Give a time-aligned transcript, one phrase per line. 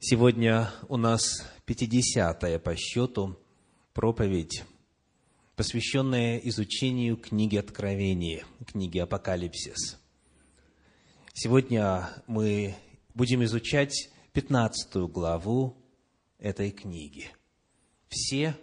[0.00, 3.36] Сегодня у нас 50-я по счету
[3.92, 4.62] проповедь,
[5.56, 9.98] посвященная изучению книги Откровения, книги Апокалипсис.
[11.34, 12.76] Сегодня мы
[13.12, 15.76] будем изучать 15 главу
[16.38, 17.32] этой книги.
[18.08, 18.56] Все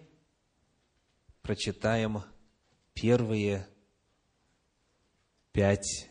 [1.41, 2.23] прочитаем
[2.93, 3.67] первые
[5.51, 6.07] пять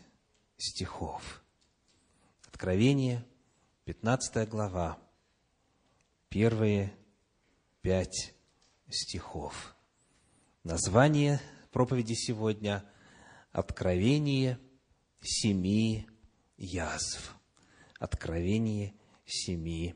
[0.57, 1.43] стихов.
[2.45, 3.25] Откровение,
[3.85, 4.99] 15 глава,
[6.35, 6.93] первые
[7.81, 8.33] пять
[8.89, 9.73] стихов.
[10.65, 11.39] Название
[11.71, 12.83] проповеди сегодня–
[13.53, 14.59] «Откровение
[15.21, 16.05] семи
[16.57, 17.37] язв».
[17.99, 18.93] Откровение
[19.25, 19.95] семи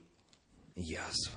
[0.78, 1.34] язв.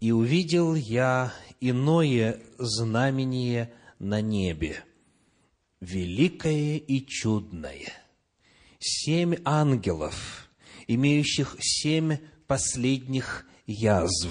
[0.00, 4.82] «И увидел я иное знамение на небе,
[5.78, 7.92] великое и чудное.
[8.80, 10.50] Семь ангелов,
[10.88, 14.30] имеющих семь последних язв,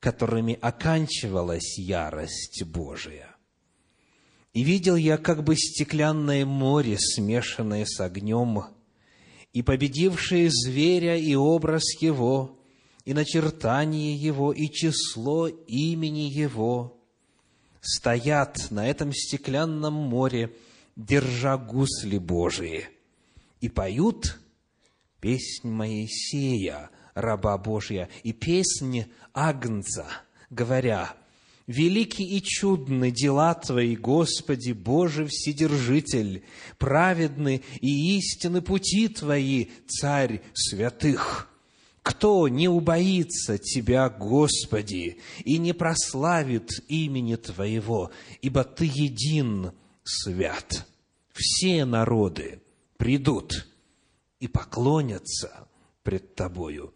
[0.00, 3.36] которыми оканчивалась ярость Божия.
[4.52, 8.64] И видел я как бы стеклянное море, смешанное с огнем,
[9.52, 12.58] и победившие зверя и образ его,
[13.04, 17.00] и начертание его, и число имени его,
[17.80, 20.54] стоят на этом стеклянном море,
[20.96, 22.88] держа гусли Божии,
[23.60, 24.38] и поют
[25.20, 30.06] песнь Моисея, раба Божия, и песнь Агнца,
[30.50, 31.12] говоря,
[31.66, 36.42] «Велики и чудны дела Твои, Господи, Боже Вседержитель,
[36.78, 41.46] праведны и истины пути Твои, Царь святых».
[42.02, 49.72] Кто не убоится Тебя, Господи, и не прославит имени Твоего, ибо Ты един
[50.02, 50.86] свят.
[51.32, 52.62] Все народы
[52.96, 53.66] придут
[54.40, 55.68] и поклонятся
[56.02, 56.94] пред Тобою,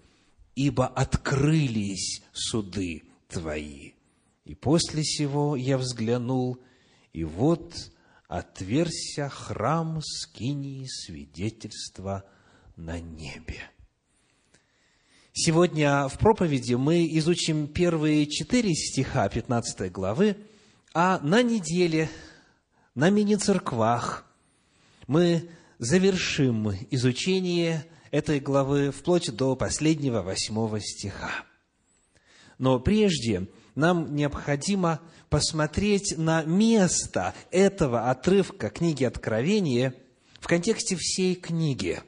[0.54, 3.92] ибо открылись суды Твои.
[4.44, 6.58] И после сего я взглянул,
[7.12, 7.74] и вот
[8.28, 12.24] отверся храм скинии свидетельства
[12.76, 13.62] на небе.
[15.32, 20.36] Сегодня в проповеди мы изучим первые четыре стиха 15 главы,
[20.92, 22.08] а на неделе,
[22.94, 24.24] на мини-церквах
[25.08, 25.48] мы
[25.78, 31.32] завершим изучение этой главы вплоть до последнего восьмого стиха.
[32.58, 39.96] Но прежде нам необходимо посмотреть на место этого отрывка книги Откровения
[40.38, 42.04] в контексте всей книги,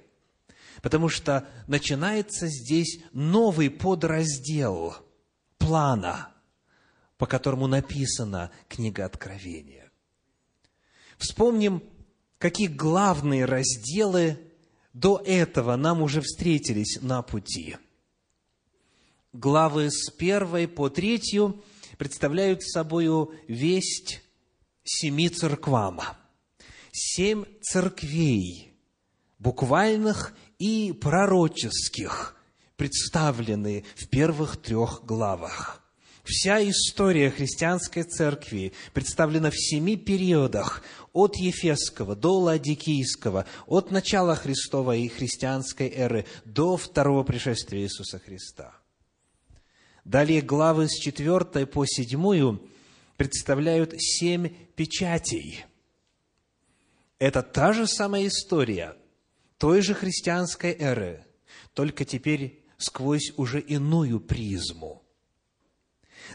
[0.81, 4.95] потому что начинается здесь новый подраздел
[5.59, 6.33] плана,
[7.19, 9.91] по которому написана книга Откровения.
[11.19, 11.83] Вспомним,
[12.39, 14.46] какие главные разделы
[14.97, 17.77] до этого нам уже встретились на пути.
[19.35, 21.63] Главы с первой по третью
[21.99, 23.09] представляют собой
[23.47, 24.23] весть
[24.85, 26.01] семи церквам.
[26.93, 28.73] Семь церквей,
[29.39, 32.35] буквальных и пророческих,
[32.77, 35.83] представлены в первых трех главах.
[36.25, 40.83] Вся история христианской церкви представлена в семи периодах
[41.17, 48.75] от Ефесского до Ладикийского, от начала Христовой и христианской эры до второго пришествия Иисуса Христа.
[50.05, 52.61] Далее главы с четвертой по седьмую
[53.17, 55.65] представляют семь печатей.
[57.19, 58.95] Это та же самая история
[59.57, 61.25] той же христианской эры,
[61.73, 65.03] только теперь сквозь уже иную призму–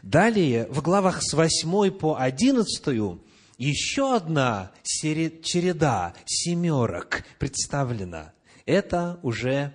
[0.03, 3.21] Далее, в главах с 8 по 11
[3.69, 8.33] еще одна череда семерок представлена.
[8.66, 9.73] Это уже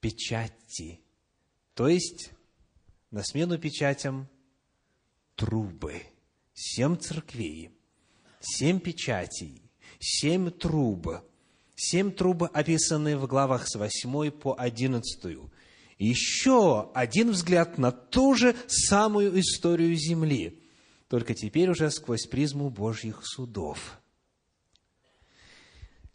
[0.00, 1.00] печати.
[1.74, 2.30] То есть,
[3.10, 4.28] на смену печатям
[5.34, 6.02] трубы.
[6.54, 7.70] Семь церквей,
[8.40, 9.62] семь печатей,
[9.98, 11.08] семь труб.
[11.74, 15.36] Семь труб описаны в главах с 8 по 11
[15.98, 20.60] еще один взгляд на ту же самую историю Земли,
[21.08, 23.98] только теперь уже сквозь призму Божьих судов.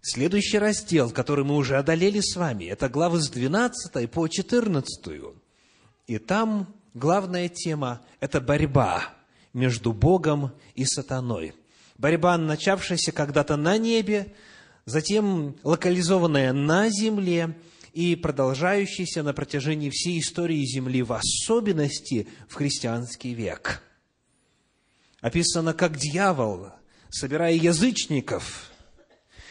[0.01, 5.21] Следующий раздел, который мы уже одолели с вами, это главы с 12 по 14.
[6.07, 9.13] И там главная тема– это борьба
[9.53, 11.53] между Богом и сатаной.
[11.97, 14.33] Борьба, начавшаяся когда-то на небе,
[14.85, 17.55] затем локализованная на земле–
[17.93, 23.83] и продолжающийся на протяжении всей истории Земли, в особенности в христианский век.
[25.21, 26.71] Описано, как дьявол,
[27.09, 28.71] собирая язычников,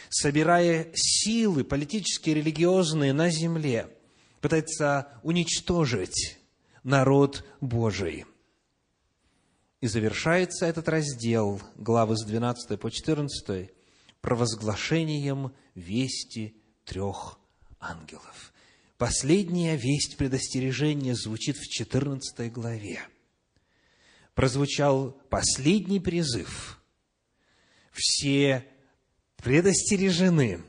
[0.08, 3.88] собирая силы политические, религиозные на земле,
[4.40, 6.38] пытается уничтожить
[6.82, 8.24] народ Божий.
[9.80, 13.70] И завершается этот раздел, главы с 12 по 14,
[14.20, 17.38] провозглашением вести трех
[17.78, 18.52] ангелов.
[18.98, 23.00] Последняя весть предостережения звучит в 14 главе.
[24.34, 26.80] Прозвучал последний призыв.
[27.92, 28.66] Все
[29.36, 30.62] предостережены,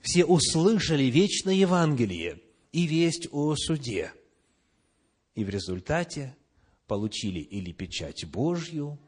[0.00, 2.40] все услышали вечное Евангелие
[2.72, 4.12] и весть о суде.
[5.34, 6.36] И в результате
[6.86, 8.98] получили или печать Божью,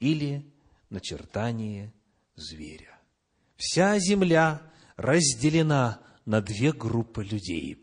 [0.00, 0.44] или
[0.90, 1.92] начертание
[2.36, 2.98] зверя.
[3.56, 4.62] Вся земля
[4.96, 7.78] разделена на две группы людей.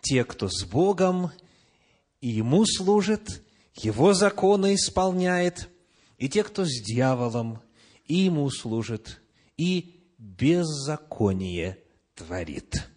[0.00, 1.30] Те, кто с Богом
[2.20, 3.42] и Ему служит,
[3.74, 5.68] Его законы исполняет,
[6.18, 7.60] и те, кто с дьяволом
[8.06, 9.20] и Ему служит,
[9.56, 11.78] и беззаконие
[12.14, 12.88] творит.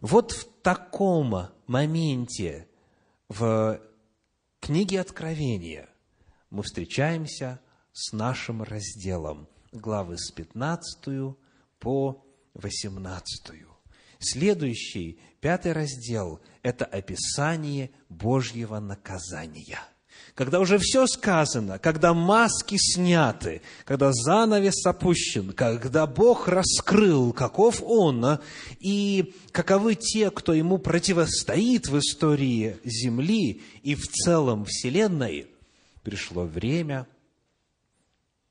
[0.00, 2.68] Вот в таком моменте
[3.28, 3.80] в
[4.60, 5.88] книге Откровения
[6.50, 7.60] мы встречаемся
[7.92, 11.36] с нашим разделом, главы с 15
[11.78, 12.24] по
[12.54, 13.64] 18.
[14.20, 19.80] Следующий, пятый раздел, это описание Божьего наказания–
[20.38, 28.24] когда уже все сказано, когда маски сняты, когда занавес опущен, когда Бог раскрыл, каков Он,
[28.24, 28.40] а,
[28.78, 35.48] и каковы те, кто Ему противостоит в истории Земли и в целом Вселенной,
[36.04, 37.08] пришло время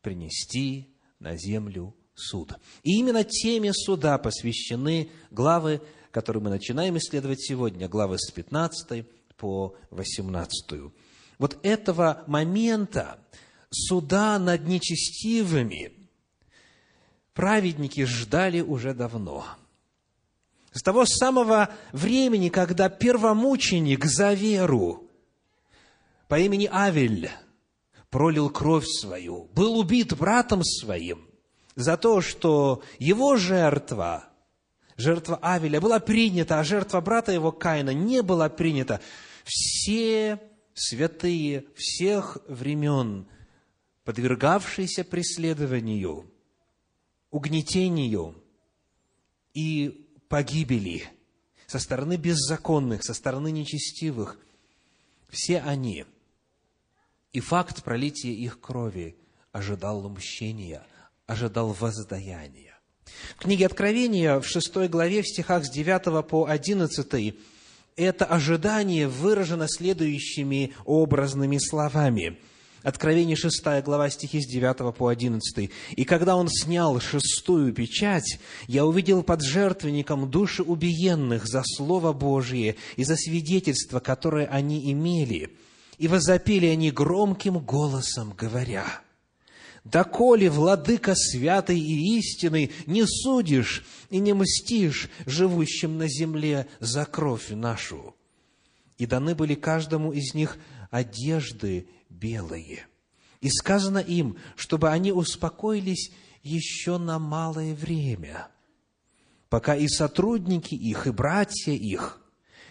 [0.01, 0.89] принести
[1.19, 2.51] на землю суд.
[2.83, 5.81] И именно теме суда посвящены главы,
[6.17, 9.05] которые мы начинаем исследовать сегодня, главы с 15
[9.37, 10.91] по 18
[11.37, 13.19] вот этого момента
[13.69, 15.93] суда над нечестивыми
[17.35, 19.45] праведники ждали уже давно.
[20.71, 25.03] С того самого времени, когда первомученик за веру
[26.27, 27.29] по имени Авель
[28.09, 31.27] пролил кровь свою, был убит братом своим
[31.75, 34.26] за то, что его жертва,
[34.97, 38.99] жертва Авеля, была принята, а жертва брата его Каина не была принята.
[39.45, 40.41] Все
[40.73, 43.27] святые всех времен,
[44.03, 46.29] подвергавшиеся преследованию,
[47.29, 48.43] угнетению
[49.53, 51.05] и погибели
[51.67, 54.37] со стороны беззаконных, со стороны нечестивых,
[55.29, 56.05] все они,
[57.33, 59.17] и факт пролития их крови
[59.51, 60.85] ожидал мщения,
[61.25, 62.66] ожидал воздаяния.
[63.37, 67.35] В книге Откровения в шестой главе, в стихах с 9 по 11
[67.97, 72.37] это ожидание выражено следующими образными словами.
[72.83, 75.71] Откровение 6 глава стихи с 9 по 11.
[75.95, 82.75] «И когда он снял шестую печать, я увидел под жертвенником души убиенных за Слово Божие
[82.95, 85.57] и за свидетельство, которое они имели.
[85.97, 88.85] И возопили они громким голосом, говоря,
[89.89, 97.49] доколе, владыка святый и истинный, не судишь и не мстишь живущим на земле за кровь
[97.49, 98.15] нашу.
[98.97, 100.57] И даны были каждому из них
[100.89, 102.87] одежды белые.
[103.41, 106.11] И сказано им, чтобы они успокоились
[106.41, 108.47] еще на малое время,
[109.49, 112.21] пока и сотрудники их, и братья их,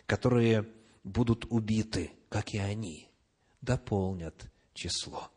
[0.06, 0.66] которые
[1.04, 3.08] будут убиты, как и они,
[3.61, 5.30] дополнят число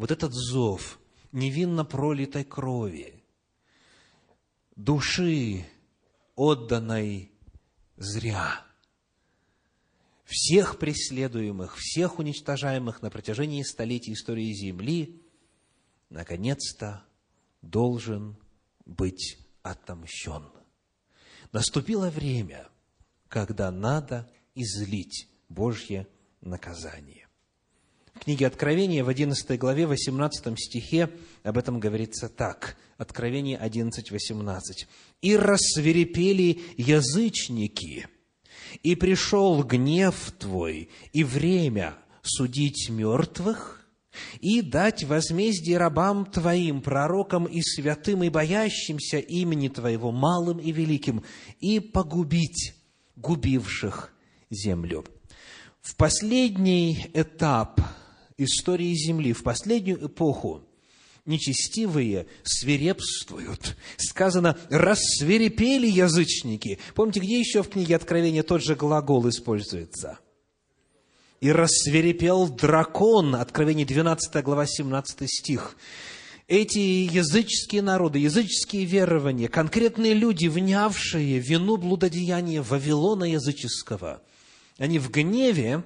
[0.00, 0.98] вот этот зов
[1.30, 3.22] невинно пролитой крови,
[4.74, 5.66] души,
[6.36, 7.30] отданной
[7.98, 8.64] зря,
[10.24, 15.20] всех преследуемых, всех уничтожаемых на протяжении столетий истории Земли,
[16.08, 17.04] наконец-то
[17.60, 18.38] должен
[18.86, 20.50] быть отомщен.
[21.52, 22.70] Наступило время,
[23.28, 26.08] когда надо излить Божье
[26.40, 27.29] наказание.
[28.20, 31.08] Книге Откровения в 11 главе, 18 стихе
[31.42, 32.76] об этом говорится так.
[32.98, 34.86] Откровение 11, 18.
[35.22, 38.08] «И рассверепели язычники,
[38.82, 43.88] и пришел гнев твой, и время судить мертвых,
[44.42, 51.24] и дать возмездие рабам Твоим, пророкам и святым, и боящимся имени Твоего, малым и великим,
[51.58, 52.74] и погубить
[53.16, 54.12] губивших
[54.50, 55.06] землю».
[55.80, 57.80] В последний этап
[58.44, 60.62] истории Земли, в последнюю эпоху,
[61.26, 63.76] нечестивые свирепствуют.
[63.96, 66.78] Сказано, рассверепели язычники.
[66.94, 70.18] Помните, где еще в книге Откровения тот же глагол используется?
[71.40, 75.76] И рассверепел дракон, Откровение 12 глава 17 стих.
[76.48, 84.20] эти языческие народы, языческие верования, конкретные люди, внявшие вину блудодеяния Вавилона языческого,
[84.76, 85.84] они в гневе,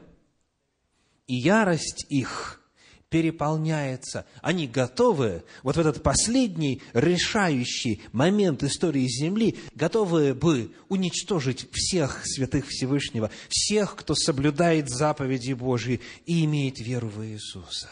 [1.26, 2.60] и ярость их
[3.08, 4.26] переполняется.
[4.42, 12.66] Они готовы вот в этот последний решающий момент истории Земли, готовы бы уничтожить всех святых
[12.66, 17.88] Всевышнего, всех, кто соблюдает заповеди Божьи и имеет веру в Иисуса.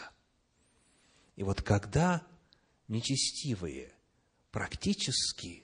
[1.37, 2.21] И вот когда
[2.89, 3.93] нечестивые
[4.51, 5.63] практически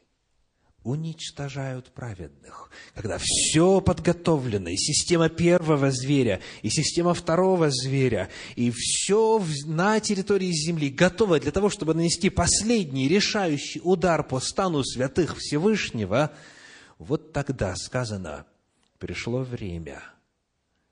[0.89, 2.72] уничтожают праведных.
[2.96, 10.51] Когда все подготовлено, и система первого зверя, и система второго зверя, и все на территории
[10.51, 16.34] земли готово для того, чтобы нанести последний решающий удар по стану святых Всевышнего,
[16.98, 18.46] вот тогда сказано,
[18.98, 20.01] пришло время,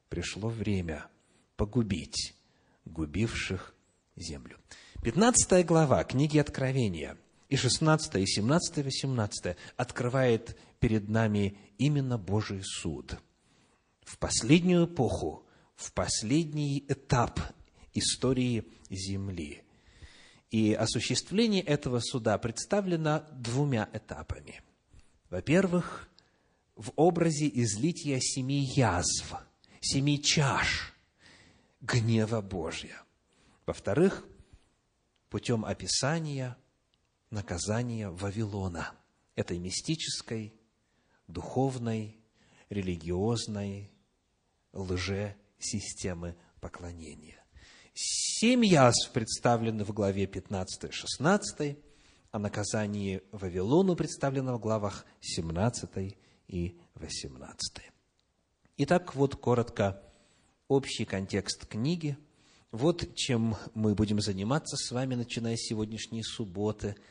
[0.09, 1.07] пришло время
[1.55, 2.35] погубить
[2.85, 3.73] губивших
[4.15, 4.57] землю.
[5.03, 7.17] 15 глава книги Откровения–
[7.49, 13.17] и 16, и 17, и 18 открывает перед нами именно Божий суд.
[14.01, 17.39] В последнюю эпоху, в последний этап
[17.93, 19.63] истории Земли.
[20.49, 24.61] И осуществление этого суда представлено двумя этапами.
[25.29, 26.09] Во-первых,
[26.75, 29.35] в образе излития семи язв,
[29.81, 30.93] семи чаш
[31.81, 33.01] гнева Божья.
[33.65, 34.25] Во-вторых,
[35.29, 36.57] путем описания–
[37.29, 38.91] наказание Вавилона,
[39.35, 40.53] этой мистической,
[41.27, 42.17] духовной,
[42.69, 43.91] религиозной
[44.73, 47.43] лже-системы поклонения.
[47.93, 51.83] Семь язв представлены в главе 15-16,
[52.31, 56.15] а наказание Вавилону представлено в главах 17
[56.47, 57.83] и 18.
[58.77, 60.01] Итак, вот коротко
[60.67, 62.17] общий контекст книги.
[62.71, 66.95] Вот чем мы будем заниматься с вами, начиная с сегодняшней субботы–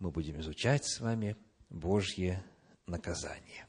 [0.00, 1.36] мы будем изучать с вами
[1.68, 2.42] Божье
[2.86, 3.66] наказание.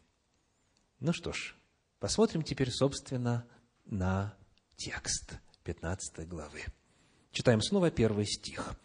[1.00, 1.56] Ну что ж,
[2.00, 3.46] посмотрим теперь, собственно,
[3.86, 4.36] на
[4.78, 6.62] текст 15 главы.
[7.32, 8.76] Читаем снова первый стих.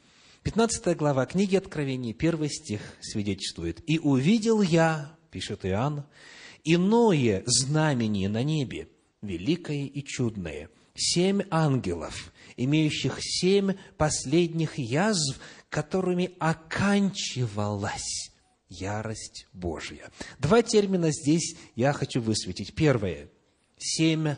[0.42, 3.80] 15 глава книги Откровений, первый стих свидетельствует.
[3.88, 6.04] «И увидел я,— пишет Иоанн,—
[6.64, 8.88] иное знамение на небе,
[9.22, 18.30] великое и чудное, семь ангелов, имеющих семь последних язв, которыми оканчивалась
[18.68, 20.11] ярость Божья.
[20.38, 22.75] Два термина здесь я хочу высветить.
[22.75, 23.28] Первое–
[23.78, 24.37] семь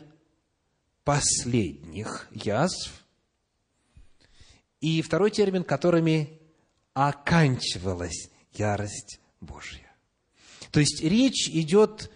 [1.03, 2.91] последних язв.
[4.81, 6.39] И второй термин, которыми
[6.93, 9.91] оканчивалась ярость Божья.
[10.71, 12.11] То есть речь идет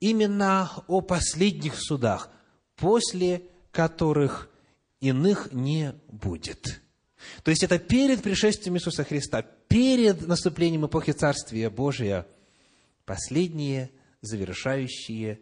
[0.00, 2.30] именно о последних судах,
[2.76, 4.50] после которых
[5.00, 6.82] иных не будет.
[7.42, 12.26] То есть это перед пришествием Иисуса Христа, перед наступлением эпохи Царствия Божия,
[13.04, 13.90] последние
[14.20, 15.40] завершающие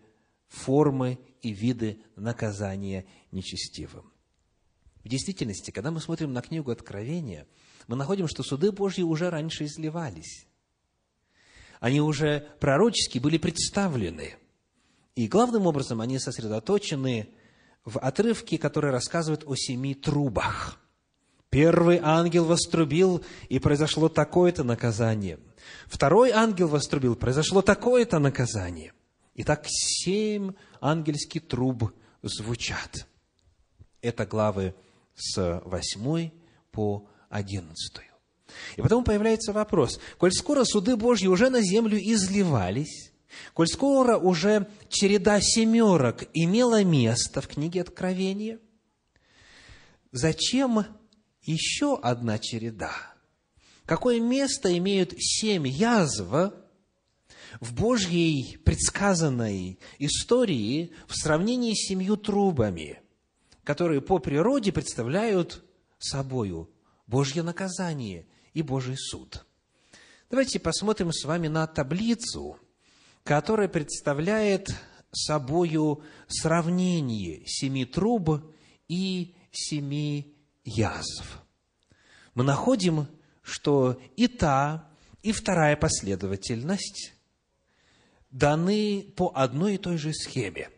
[0.49, 4.13] формы и виды наказания нечестивым.
[5.03, 7.47] В действительности, когда мы смотрим на книгу Откровения,
[7.87, 10.47] мы находим, что суды Божьи уже раньше изливались.
[11.81, 14.37] Они уже пророчески были представлены.
[15.15, 17.29] И главным образом они сосредоточены
[17.85, 20.81] в отрывке, который рассказывает о семи трубах.
[21.55, 25.39] Первый ангел вострубил, и произошло такое-то наказание.
[25.87, 28.93] Второй ангел вострубил, произошло такое-то наказание.
[29.37, 31.93] Итак, семь ангельских труб
[32.23, 33.07] звучат.
[34.03, 34.75] Это главы
[35.15, 36.35] с восьмой
[36.73, 38.09] по одиннадцатую.
[38.75, 43.13] И потом появляется вопрос, коль скоро суды Божьи уже на землю изливались,
[43.53, 48.59] Коль скоро уже череда семерок имела место в книге Откровения,
[50.11, 50.85] зачем
[51.45, 52.93] еще одна череда?
[53.87, 56.53] Какое место имеют семь язв
[57.61, 63.01] в Божьей предсказанной истории в сравнении с семью трубами,
[63.63, 65.65] которые по природе представляют
[65.99, 66.71] собою
[67.07, 69.45] Божье наказание и Божий суд?
[70.31, 72.59] Давайте посмотрим с вами на таблицу,
[73.23, 74.75] которая представляет
[75.13, 78.43] собою сравнение семи труб
[78.89, 80.34] и семи
[80.65, 81.43] язв.
[82.35, 83.07] Мы находим,
[83.43, 84.89] что и та,
[85.23, 87.15] и вторая последовательность
[88.31, 90.71] даны по одной и той же схеме.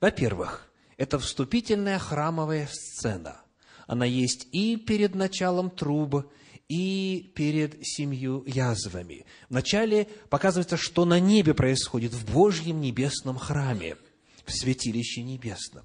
[0.00, 3.40] Во-первых, это вступительная храмовая сцена.
[3.86, 6.30] Она есть и перед началом труб,
[6.68, 9.26] и перед семью язвами.
[9.48, 13.96] Вначале показывается, что на небе происходит, в Божьем небесном храме,
[14.44, 15.84] в святилище небесном.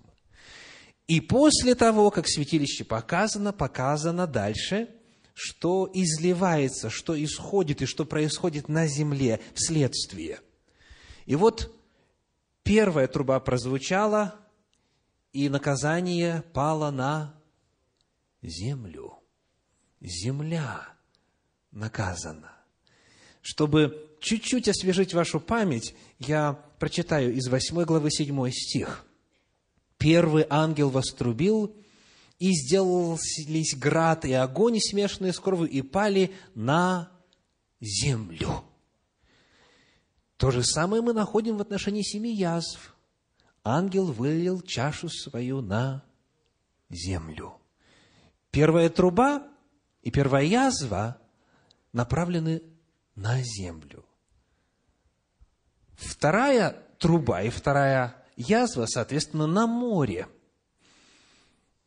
[1.07, 4.89] И после того, как святилище показано, показано дальше
[5.35, 10.39] что изливается, что исходит и что происходит на земле вследствие.
[11.25, 11.75] И вот
[12.63, 14.35] первая труба прозвучала,
[15.33, 17.35] и наказание пало на
[18.41, 19.19] землю.
[19.99, 20.87] Земля
[21.71, 22.53] наказана.
[23.41, 29.04] Чтобы чуть-чуть освежить вашу память, я прочитаю из 8 главы 7 стих.
[29.97, 31.75] «Первый ангел вострубил,
[32.37, 37.11] и сделались град и огонь, смешанные с кровью, и пали на
[37.79, 38.63] землю».
[40.37, 42.93] То же самое мы находим в отношении семи язв.
[43.63, 46.03] Ангел вылил чашу свою на
[46.89, 47.59] землю.
[48.51, 49.47] Первая труба
[50.01, 51.19] и первая язва
[51.93, 52.61] направлены
[53.15, 54.05] на землю.
[55.93, 60.27] Вторая труба и вторая язва, соответственно, на море.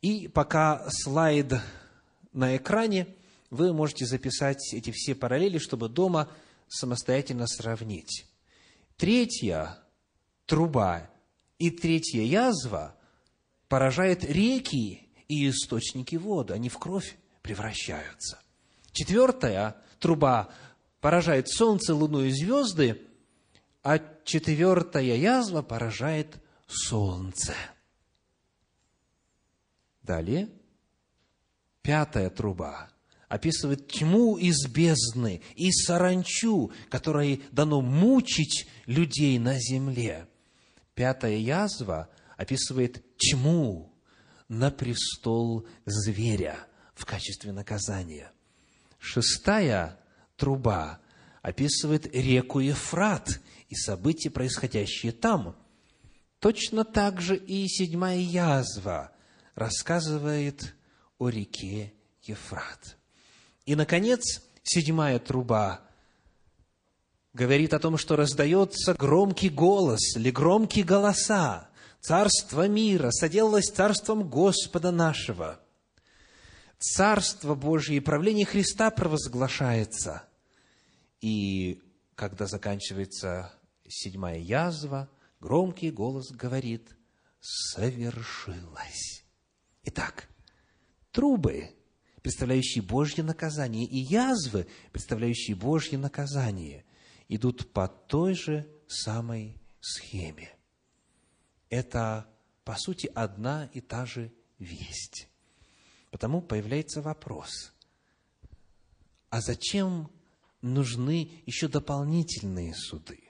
[0.01, 1.53] И пока слайд
[2.33, 3.07] на экране,
[3.49, 6.29] вы можете записать эти все параллели, чтобы дома
[6.67, 8.25] самостоятельно сравнить.
[8.95, 9.79] Третья
[10.45, 11.09] труба
[11.57, 12.95] и третья язва
[13.67, 16.53] поражает реки и источники воды.
[16.53, 18.39] Они в кровь превращаются.
[18.91, 20.49] Четвертая труба
[21.01, 23.01] поражает солнце, луну и звезды,
[23.83, 27.53] а четвертая язва поражает солнце.
[30.01, 30.49] Далее,
[31.81, 32.89] пятая труба
[33.29, 40.27] описывает тьму из бездны и саранчу, которой дано мучить людей на земле.
[40.95, 43.93] Пятая язва описывает тьму
[44.49, 46.57] на престол зверя
[46.95, 48.31] в качестве наказания.
[48.97, 49.99] Шестая
[50.35, 50.99] труба
[51.43, 55.55] описывает реку Ефрат и события, происходящие там.
[56.39, 59.11] Точно так же и седьмая язва
[59.55, 60.73] рассказывает
[61.17, 62.97] о реке Ефрат.
[63.65, 65.81] И, наконец, седьмая труба
[67.33, 71.69] говорит о том, что раздается громкий голос или громкие голоса.
[72.01, 75.59] Царство мира соделалось царством Господа нашего.
[76.79, 80.23] Царство Божье и правление Христа провозглашается.
[81.19, 81.81] И
[82.15, 83.51] когда заканчивается
[83.89, 86.95] седьмая язва, громкий голос говорит
[87.39, 89.25] «совершилось».
[89.83, 90.29] Итак,
[91.11, 91.71] трубы,
[92.21, 96.85] представляющие Божье наказание, и язвы, представляющие Божье наказание,
[97.27, 100.49] идут по той же самой схеме.
[101.69, 102.27] Это,
[102.63, 105.27] по сути, одна и та же весть.
[106.11, 107.73] Потому появляется вопрос,
[109.29, 110.11] а зачем
[110.61, 113.28] нужны еще дополнительные суды?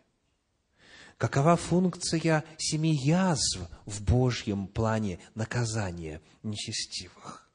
[1.20, 7.52] Какова функция семи язв в Божьем плане наказания нечестивых?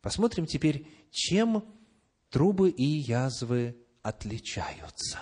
[0.00, 1.66] Посмотрим теперь, чем
[2.30, 5.20] трубы и язвы отличаются.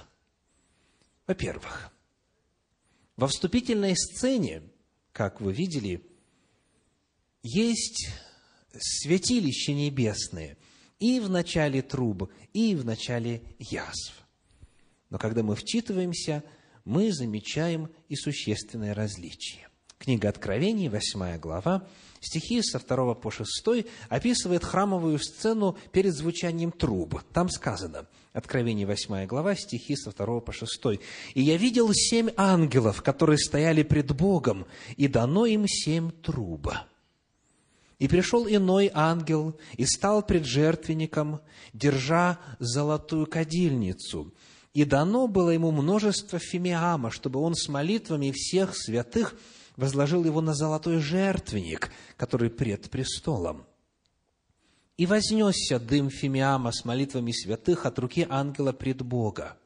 [1.27, 1.91] Во-первых,
[3.17, 4.63] во вступительной сцене,
[5.11, 6.09] как вы видели,
[7.43, 8.11] есть
[8.79, 10.57] святилища небесные
[11.01, 14.25] и в начале труб, и в начале язв.
[15.11, 16.45] Но когда мы вчитываемся–
[16.87, 19.69] мы замечаем и существенное различие.
[19.99, 21.87] Книга Откровений, 8 глава,
[22.21, 27.21] стихи со 2 по 6 описывает храмовую сцену перед звучанием труб.
[27.33, 31.01] Там сказано, Откровение 8 глава, стихи со 2 по 6.
[31.35, 36.69] «И я видел семь ангелов, которые стояли пред Богом, и дано им семь труб.
[37.99, 41.41] И пришел иной ангел, и стал пред жертвенником,
[41.73, 44.35] держа золотую кадильницу,
[44.77, 49.35] и дано было ему множество фимиама, чтобы он с молитвами всех святых
[49.75, 53.65] возложил его на золотой жертвенник, который пред престолом.
[54.99, 59.57] И вознесся дым фимиама с молитвами святых от руки ангела пред Бога.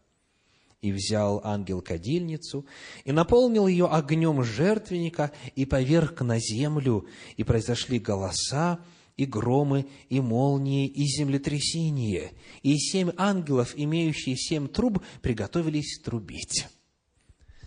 [0.81, 2.65] И взял ангел кадильницу,
[3.05, 7.05] и наполнил ее огнем жертвенника, и поверг на землю,
[7.37, 8.79] и произошли голоса,
[9.21, 12.33] и громы, и молнии, и землетрясение.
[12.63, 16.67] И семь ангелов, имеющие семь труб, приготовились трубить.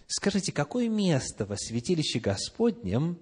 [0.08, 3.20] Скажите, какое место во святилище Господнем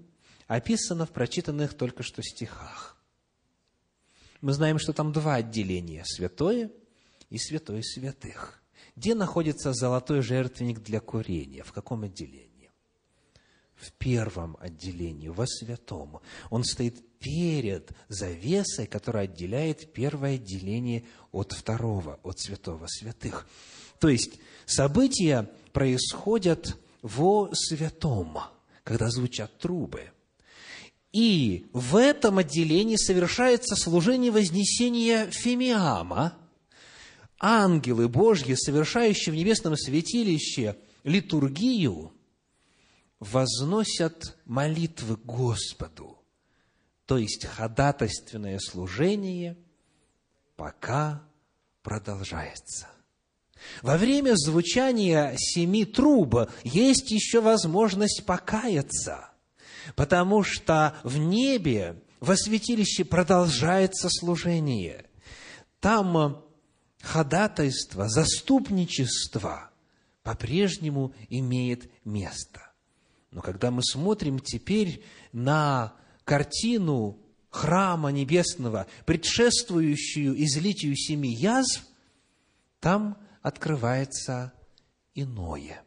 [0.48, 2.98] описано в прочитанных только что стихах?
[4.40, 6.72] Мы знаем, что там два отделения– святое
[7.30, 8.64] и святое святых.
[8.96, 11.64] Где находится золотой жертвенник для курения?
[11.64, 12.52] В каком отделении?
[13.82, 16.22] в первом отделении, во святом.
[16.50, 23.48] Он стоит перед завесой, которая отделяет первое отделение от второго, от святого святых.
[24.00, 28.40] То есть события происходят во святом,
[28.84, 30.12] когда звучат трубы.
[31.14, 36.38] И в этом отделении совершается служение вознесения Фимиама.
[37.40, 42.14] Ангелы Божьи, совершающие в небесном святилище литургию,
[43.20, 46.21] возносят молитвы Господу,
[47.12, 49.58] то есть ходатайственное служение,
[50.56, 51.22] пока
[51.84, 52.88] продолжается.
[53.82, 59.30] Во время звучания семи труб есть еще возможность покаяться,
[59.98, 65.06] потому что в небе, во святилище продолжается служение.
[65.82, 66.46] Там
[67.02, 69.70] ходатайство, заступничество
[70.24, 72.72] по-прежнему имеет место.
[73.32, 75.98] Но когда мы смотрим теперь на
[76.32, 81.86] картину храма небесного, предшествующую излитию семи язв,
[82.80, 84.54] там открывается
[85.14, 85.84] иное.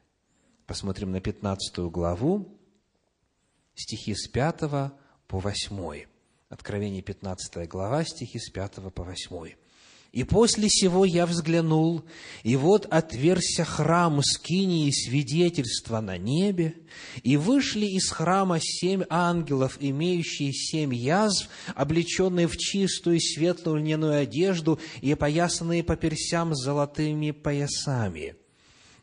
[0.66, 2.60] Посмотрим на 15 главу,
[3.74, 4.60] стихи с 5
[5.28, 6.04] по 8.
[6.50, 9.54] Откровение 15 глава, стихи с 5 по 8.
[10.14, 12.04] И после сего я взглянул,
[12.44, 16.76] и вот отверся храм скинии свидетельства на небе,
[17.24, 24.78] и вышли из храма семь ангелов, имеющие семь язв, облеченные в чистую светлую льняную одежду
[25.00, 28.36] и опоясанные по персям золотыми поясами.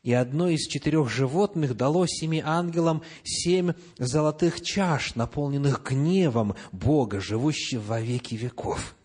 [0.04, 7.82] И одно из четырех животных дало семи ангелам семь золотых чаш, наполненных гневом Бога, живущего
[7.82, 8.95] во веки веков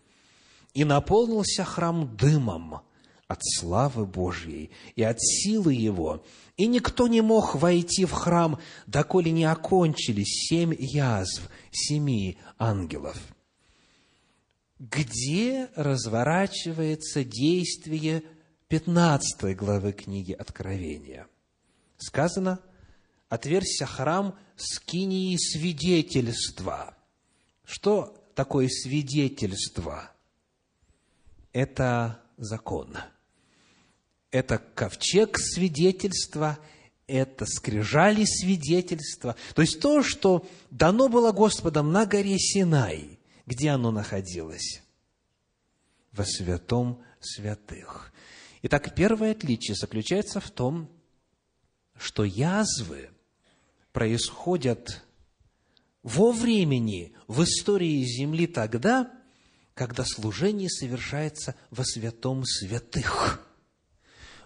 [0.77, 2.81] и наполнился храм дымом
[3.27, 6.23] от славы Божьей и от силы Его,
[6.55, 13.17] и никто не мог войти в храм, доколе не окончились семь язв семи ангелов.
[14.77, 18.21] Где разворачивается действие
[18.67, 21.25] 15 главы книги Откровения?
[21.97, 22.59] Сказано,
[23.29, 26.95] отверся храм скинии свидетельства.
[27.65, 30.11] Что такое свидетельство?
[31.57, 32.95] Это закон.
[34.29, 36.59] Это ковчег свидетельства,
[37.07, 39.35] это скрижали свидетельства.
[39.55, 43.17] То есть то, что дано было Господом на горе Синай.
[43.47, 44.83] Где оно находилось?
[46.11, 48.13] Во святом святых.
[48.61, 50.87] Итак, первое отличие заключается в том,
[51.97, 53.09] что язвы
[53.93, 55.03] происходят
[56.03, 59.11] во времени, в истории Земли тогда,
[59.77, 63.47] когда служение совершается во святом святых,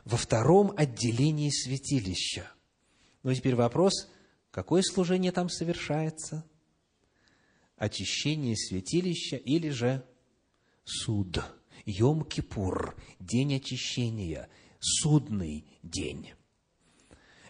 [0.03, 2.51] во втором отделении святилища.
[3.23, 4.11] Ну, теперь вопрос,
[4.51, 6.43] какое служение там совершается?
[7.77, 10.03] Очищение святилища или же
[10.83, 11.41] суд?
[11.85, 16.31] Йом-Кипур, день очищения, судный день.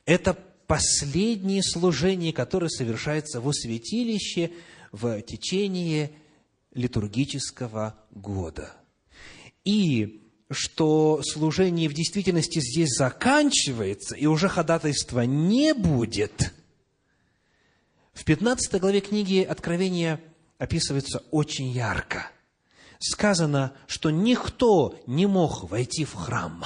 [0.06, 0.36] Это
[0.68, 4.52] последнее служение, которое совершается во святилище
[4.92, 6.12] в течение
[6.74, 8.74] литургического года.
[9.64, 16.54] И что служение в действительности здесь заканчивается, и уже ходатайства не будет,
[18.14, 20.22] в 15 главе книги Откровения
[20.58, 22.30] описывается очень ярко.
[23.00, 26.64] Сказано, что никто не мог войти в храм.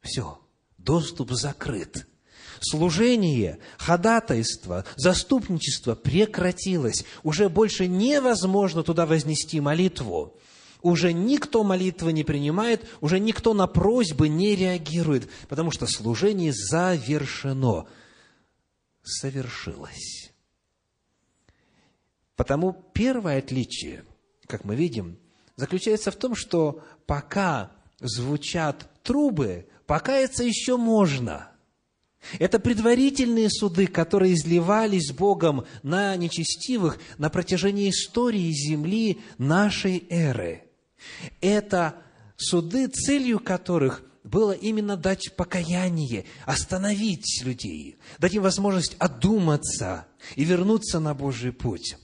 [0.00, 0.40] Все,
[0.78, 2.06] доступ закрыт
[2.60, 7.04] служение, ходатайство, заступничество прекратилось.
[7.22, 10.36] Уже больше невозможно туда вознести молитву.
[10.82, 17.86] Уже никто молитвы не принимает, уже никто на просьбы не реагирует, потому что служение завершено,
[19.02, 20.32] совершилось.
[22.36, 24.04] Потому первое отличие,
[24.46, 25.18] как мы видим,
[25.56, 31.48] заключается в том, что пока звучат трубы, покаяться еще можно–
[32.38, 40.64] это предварительные суды, которые изливались Богом на нечестивых на протяжении истории земли нашей эры.
[41.40, 41.96] Это
[42.36, 50.06] суды, целью которых было именно дать покаяние, остановить людей, дать им возможность одуматься
[50.36, 51.96] и вернуться на Божий путь.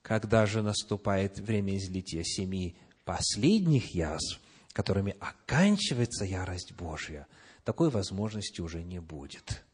[0.00, 4.38] Когда же наступает время излития семи последних язв,
[4.72, 7.26] которыми оканчивается ярость Божья–
[7.64, 9.64] такой возможности уже не будет.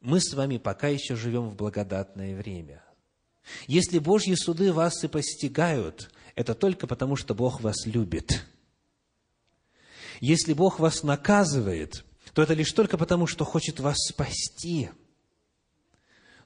[0.00, 2.82] Мы с вами пока еще живем в благодатное время.
[3.66, 8.44] Если Божьи суды вас и постигают, это только потому, что Бог вас любит.
[10.20, 14.90] Если Бог вас наказывает, то это лишь только потому, что хочет вас спасти.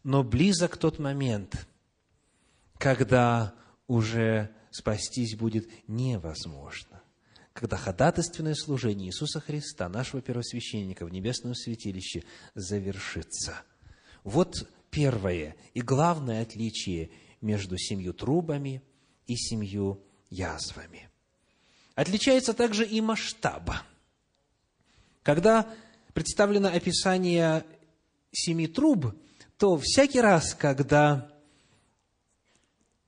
[0.03, 1.67] Но близок тот момент,
[2.77, 3.55] когда
[3.87, 6.88] уже спастись будет невозможно
[7.59, 12.23] когда ходатайственное служение Иисуса Христа, нашего первосвященника в небесном святилище,
[12.55, 13.63] завершится.
[14.23, 18.81] Вот первое и главное отличие между семью трубами
[19.27, 21.11] и семью язвами.
[21.97, 23.73] Отличается также и масштаб.
[25.25, 25.69] Когда
[26.15, 27.67] представлено описание
[28.31, 29.17] семи труб,
[29.57, 31.29] то всякий раз, когда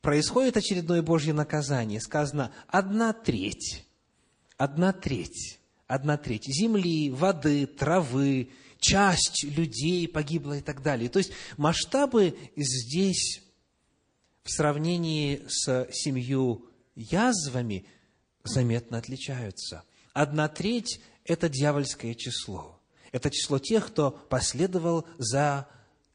[0.01, 3.87] происходит очередное Божье наказание, сказано «одна треть»,
[4.61, 11.09] «одна треть», «одна треть» земли, воды, травы, часть людей погибла и так далее.
[11.09, 13.42] То есть масштабы здесь
[14.42, 17.87] в сравнении с семью язвами
[18.44, 19.85] заметно отличаются.
[20.12, 22.79] Одна треть– это дьявольское число.
[23.12, 25.68] Это число тех, кто последовал за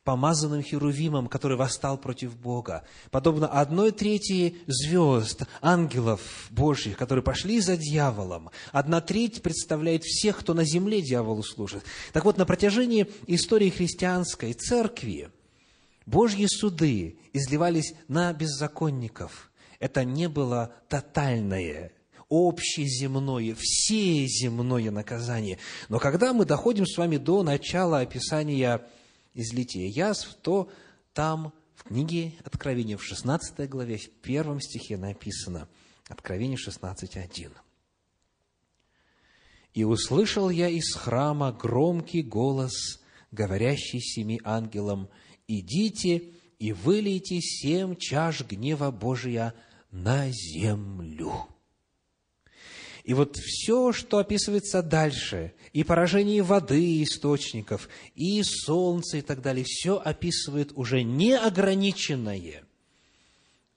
[0.06, 2.86] помазанным Херувимом, который восстал против Бога.
[3.12, 8.52] Подобно одной трети звезд, ангелов Божьих, которые пошли за дьяволом.
[8.72, 11.84] Одна треть представляет всех, кто на земле дьяволу служит.
[12.14, 15.32] Так вот, на протяжении истории христианской церкви
[16.06, 19.52] Божьи суды изливались на беззаконников.
[19.80, 21.92] Это не было тотальное,
[22.30, 25.58] общеземное, всеземное наказание.
[25.90, 28.84] Но когда мы доходим с вами до начала описания
[29.36, 30.70] излития язв, то
[31.14, 35.68] там в книге Откровения, в 16 главе, в первом стихе написано,
[36.08, 37.52] Откровение 16.1.
[39.74, 45.10] «И услышал я из храма громкий голос, говорящий семи ангелам,
[45.48, 49.54] «Идите и вылейте семь чаш гнева Божия
[49.92, 51.55] на землю».
[53.06, 59.64] И вот все, что описывается дальше, и поражение воды источников, и солнца и так далее,
[59.64, 62.64] все описывает уже не ограниченное,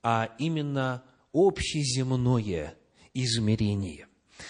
[0.02, 2.74] а именно общеземное
[3.12, 4.06] измерение.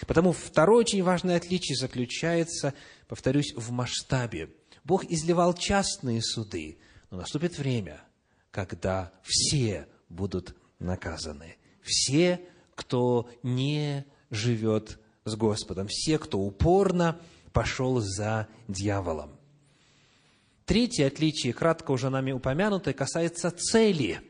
[0.06, 2.72] Потому второе очень важное отличие заключается,
[3.08, 4.50] повторюсь, в масштабе.
[4.84, 6.78] Бог изливал частные суды,
[7.10, 8.00] но наступит время,
[8.52, 11.56] когда все будут наказаны.
[11.82, 12.40] Все,
[12.76, 15.88] кто не живет с Господом.
[15.88, 17.20] Все, кто упорно
[17.52, 19.38] пошел за дьяволом.
[20.64, 24.20] Третье отличие, кратко уже нами упомянутое, касается цели.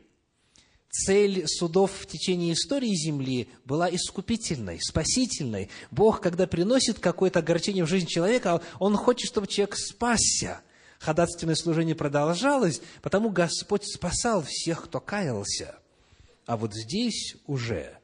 [0.89, 5.69] Цель судов в течение истории Земли была искупительной, спасительной.
[5.91, 10.61] Бог, когда приносит какое-то огорчение в жизнь человека, Он хочет, чтобы человек спасся.
[10.99, 15.77] Ходатайственное служение продолжалось, потому Господь спасал всех, кто каялся.
[16.45, 17.98] А вот здесь уже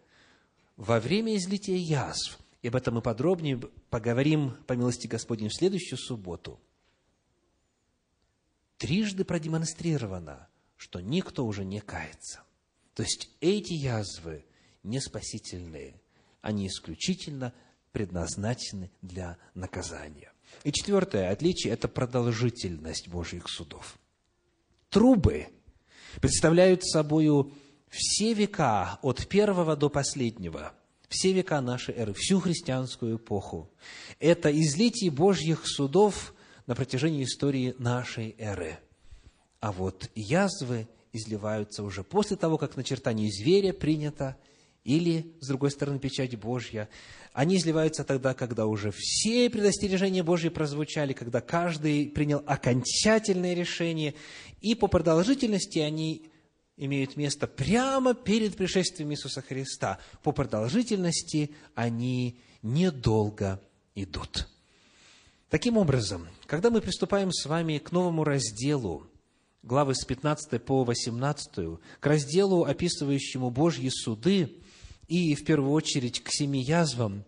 [0.77, 3.57] во время излития язв, и об этом мы подробнее
[3.89, 6.59] поговорим, по милости Господней, в следующую субботу,
[8.77, 12.41] трижды продемонстрировано, что никто уже не кается.
[12.93, 14.45] То есть эти язвы
[14.83, 16.01] не спасительные,
[16.41, 17.53] они исключительно
[17.91, 20.31] предназначены для наказания.
[20.63, 23.97] И четвертое отличие– это продолжительность Божьих судов.
[24.89, 25.47] Трубы
[26.21, 27.51] представляют собою
[27.95, 30.73] все века, от первого до последнего,
[31.07, 33.71] все века нашей эры, всю христианскую эпоху,
[34.19, 36.33] это излитие Божьих судов
[36.67, 38.79] на протяжении истории нашей эры.
[39.61, 44.35] А вот язвы изливаются уже после того, как начертание зверя принято,
[44.83, 46.89] или, с другой стороны, печать Божья.
[47.33, 54.13] Они изливаются тогда, когда уже все предостережения Божьи прозвучали, когда каждый принял окончательное решение,
[54.61, 56.27] и по продолжительности они
[56.77, 59.99] имеют место прямо перед пришествием Иисуса Христа.
[60.23, 63.61] По продолжительности они недолго
[63.95, 64.47] идут.
[65.49, 69.07] Таким образом, когда мы приступаем с вами к новому разделу,
[69.63, 74.57] главы с 15 по 18, к разделу, описывающему Божьи суды,
[75.07, 77.23] и в первую очередь к семи язвам,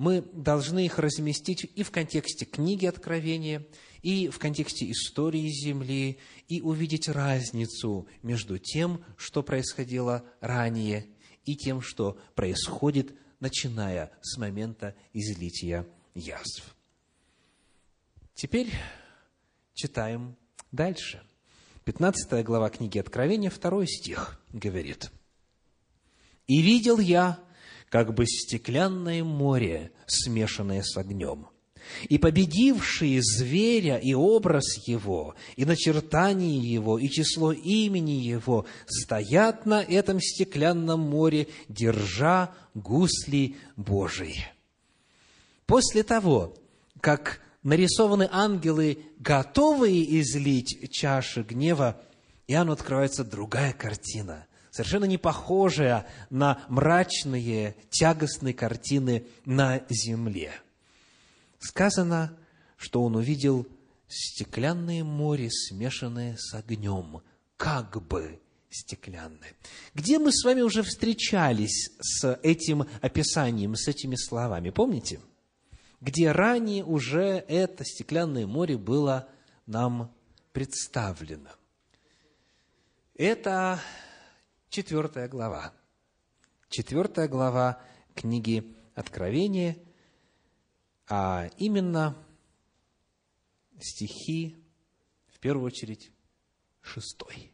[0.00, 3.66] мы должны их разместить и в контексте книги Откровения,
[4.00, 6.16] и в контексте истории Земли,
[6.48, 11.06] и увидеть разницу между тем, что происходило ранее,
[11.44, 16.74] и тем, что происходит, начиная с момента излития язв.
[18.34, 18.72] Теперь
[19.74, 20.34] читаем
[20.72, 21.22] дальше.
[21.84, 25.10] 15 глава книги Откровения, 2 стих говорит.
[26.46, 27.38] «И видел я,
[27.90, 31.48] как бы стеклянное море, смешанное с огнем,
[32.08, 39.82] и победившие зверя и образ его, и начертание его, и число имени его, стоят на
[39.82, 44.46] этом стеклянном море, держа гусли Божии.
[45.66, 46.54] После того,
[47.00, 52.00] как нарисованы ангелы, готовые излить чаши гнева,
[52.46, 60.52] Иоанну открывается другая картина, совершенно не похожая на мрачные, тягостные картины на земле–
[61.60, 62.36] сказано,
[62.76, 63.66] что он увидел
[64.08, 67.22] стеклянное море, смешанное с огнем,
[67.56, 69.52] как бы стеклянное.
[69.94, 74.70] Где мы с вами уже встречались с этим описанием, с этими словами?
[74.70, 75.20] Помните?
[76.00, 79.28] Где ранее уже это стеклянное море было
[79.66, 80.12] нам
[80.52, 81.50] представлено.
[83.14, 83.80] Это
[84.70, 85.74] четвертая глава.
[86.68, 87.82] Четвертая глава
[88.14, 89.76] книги Откровения,
[91.08, 92.16] а именно
[93.80, 94.56] стихи,
[95.26, 96.12] в первую очередь,
[96.80, 97.52] шестой.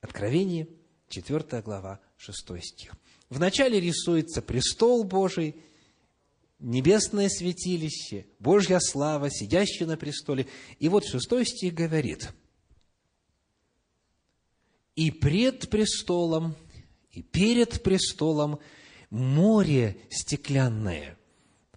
[0.00, 0.68] Откровение,
[1.08, 2.94] четвертая глава, шестой стих.
[3.28, 5.56] Вначале рисуется престол Божий,
[6.58, 10.46] небесное святилище, Божья слава, сидящий на престоле.
[10.78, 12.30] И вот шестой стих говорит,
[14.94, 16.54] «И пред престолом,
[17.10, 18.58] и перед престолом
[19.10, 21.18] море стеклянное,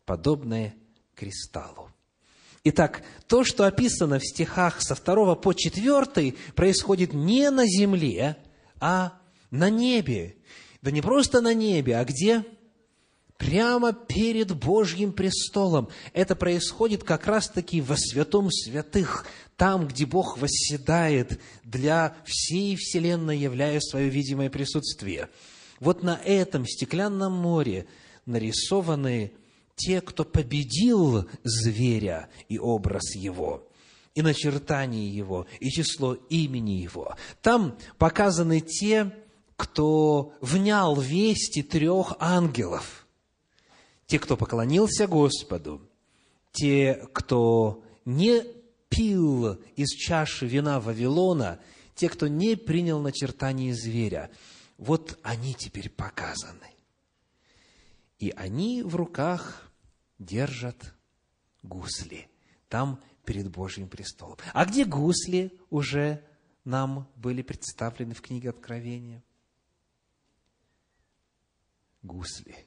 [0.05, 0.75] подобное
[1.15, 1.89] кристаллу».
[2.67, 8.37] Итак, то, что описано в стихах со 2 по 4, происходит не на земле,
[8.79, 9.19] а
[9.51, 10.35] на небе.
[10.81, 12.43] Да не просто на небе, а где?
[13.37, 15.89] Прямо перед Божьим престолом.
[16.13, 19.25] Это происходит как раз-таки во святом святых,
[19.57, 25.29] там, где Бог восседает для всей вселенной, являя свое видимое присутствие.
[25.81, 27.87] Вот на этом стеклянном море
[28.25, 29.33] нарисованы
[29.75, 33.67] те, кто победил зверя и образ его,
[34.13, 37.15] и начертание его, и число имени его.
[37.41, 39.11] Там показаны те,
[39.57, 43.04] кто внял вести трех ангелов.
[44.07, 45.81] Те, кто поклонился Господу,
[46.51, 48.43] те, кто не
[48.89, 51.59] пил из чаши вина Вавилона,
[51.95, 54.31] те, кто не принял начертание зверя.
[54.77, 56.67] Вот они теперь показаны.
[58.19, 59.71] И они в руках
[60.19, 60.93] держат
[61.63, 62.29] гусли.
[62.69, 64.37] Там перед Божьим престолом.
[64.53, 66.23] А где гусли уже
[66.63, 69.23] нам были представлены в книге Откровения?
[72.01, 72.64] Гусли.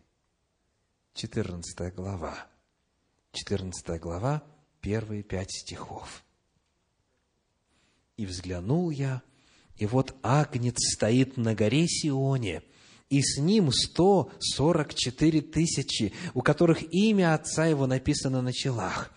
[1.19, 2.47] 14 глава.
[3.33, 4.45] 14 глава,
[4.81, 6.23] первые пять стихов.
[8.17, 9.23] «И взглянул я,
[9.77, 12.63] и вот Агнец стоит на горе Сионе,
[13.11, 19.11] и с ним сто сорок четыре тысячи, у которых имя Отца Его написано на челах.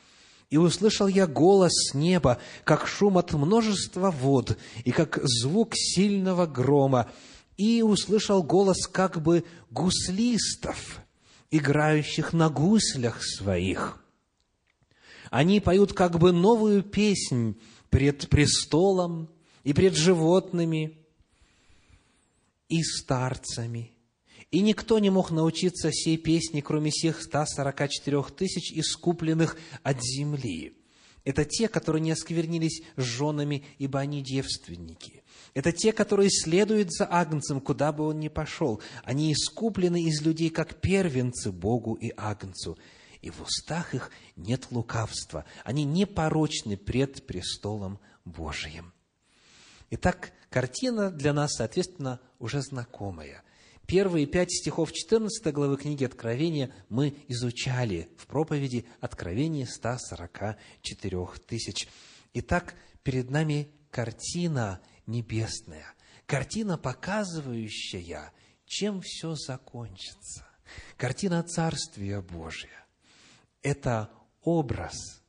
[0.49, 6.47] И услышал я голос с неба, как шум от множества вод, и как звук сильного
[6.47, 7.11] грома,
[7.57, 11.00] и услышал голос как бы гуслистов,
[11.51, 14.03] играющих на гуслях своих.
[15.29, 17.59] Они поют как бы новую песнь
[17.89, 19.29] пред престолом
[19.63, 20.97] и пред животными–
[22.71, 23.91] и старцами.
[24.49, 30.77] И никто не мог научиться сей песни, кроме всех 144 тысяч искупленных от земли.
[31.23, 35.20] Это те, которые не осквернились женами, ибо они девственники.
[35.53, 38.81] Это те, которые следуют за Агнцем, куда бы он ни пошел.
[39.03, 42.77] Они искуплены из людей, как первенцы Богу и Агнцу.
[43.21, 45.45] И в устах их нет лукавства.
[45.63, 48.93] Они непорочны пред престолом Божиим.
[49.89, 53.43] Итак, картина для нас, соответственно, уже знакомая.
[53.85, 61.89] Первые пять стихов 14 главы книги Откровения мы изучали в проповеди Откровения 144 тысяч.
[62.33, 65.93] Итак, перед нами картина небесная,
[66.25, 68.31] картина, показывающая,
[68.65, 70.47] чем все закончится.
[70.97, 72.85] Картина Царствия Божия–
[73.61, 74.09] это
[74.41, 75.21] образ,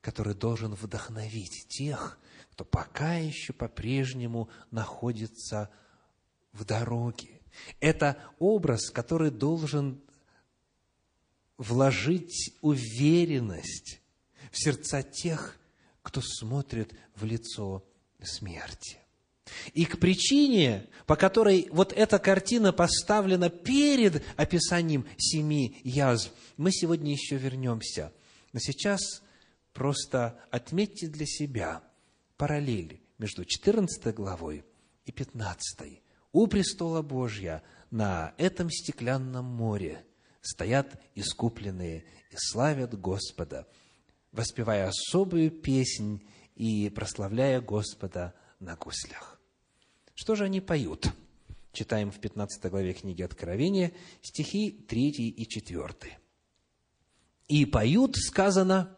[0.00, 2.18] который должен вдохновить тех,
[2.50, 5.70] кто пока еще по-прежнему находится
[6.52, 7.40] в дороге.
[7.80, 10.02] Это образ, который должен
[11.56, 14.00] вложить уверенность
[14.50, 15.58] в сердца тех,
[16.02, 17.84] кто смотрит в лицо
[18.22, 18.98] смерти.
[19.74, 27.12] И к причине, по которой вот эта картина поставлена перед описанием семи язв, мы сегодня
[27.12, 28.12] еще вернемся.
[28.52, 29.22] Но сейчас
[29.72, 31.82] просто отметьте для себя–
[32.40, 34.64] параллель между 14 главой
[35.04, 36.02] и 15.
[36.32, 40.06] У престола Божья на этом стеклянном море
[40.40, 43.66] стоят искупленные и славят Господа,
[44.32, 46.22] воспевая особую песнь
[46.54, 49.39] и прославляя Господа на гуслях.
[50.20, 51.10] Что же они поют?
[51.72, 53.90] Читаем в 15 главе книги Откровения
[54.20, 55.88] стихи 3 и 4.
[57.48, 58.94] «И поют, сказано,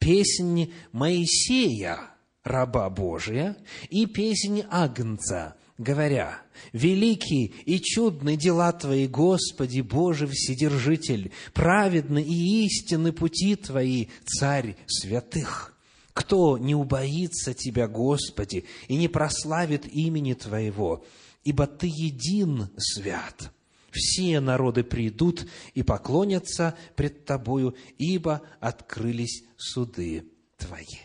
[0.00, 2.10] песнь Моисея,
[2.42, 3.56] раба Божия,
[3.90, 6.42] и песнь Агнца, говоря,
[6.72, 15.75] «Великие и чудны дела Твои, Господи, Боже Вседержитель, праведны и истинны пути Твои, Царь святых».
[16.16, 21.04] Кто не убоится Тебя, Господи, и не прославит имени Твоего,
[21.44, 23.52] ибо Ты един свят.
[23.90, 30.24] Все народы придут и поклонятся пред Тобою, ибо открылись суды
[30.56, 31.00] Твои.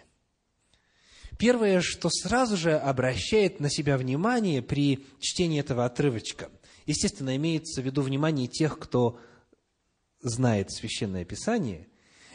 [1.38, 6.49] Первое, что сразу же обращает на себя внимание при чтении этого отрывочка,
[6.86, 9.20] естественно, имеется в виду внимание тех, кто
[10.22, 11.89] знает Священное Писание,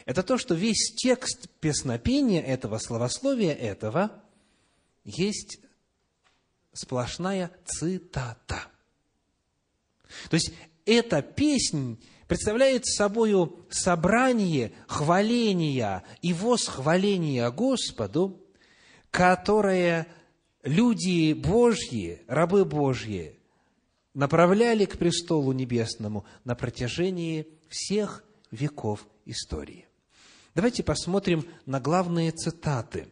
[0.07, 4.23] это то, что весь текст песнопения этого, словословия этого,
[5.03, 5.59] есть
[6.71, 8.67] сплошная цитата.
[10.29, 10.53] То есть,
[10.85, 13.33] эта песнь представляет собой
[13.69, 18.41] собрание хваления и восхваления Господу,
[19.11, 20.07] которое
[20.63, 23.37] люди Божьи, рабы Божьи,
[24.13, 29.86] направляли к престолу небесному на протяжении всех веков истории.
[30.57, 33.09] Давайте посмотрим на главные цитаты,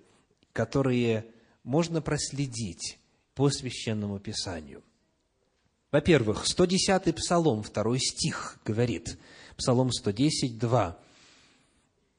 [0.51, 1.27] которые
[1.63, 2.97] можно проследить
[3.35, 4.81] по Священному Писанию.
[5.91, 9.19] Во-первых, 110-й Псалом, второй стих говорит,
[9.57, 10.99] Псалом 110, 2.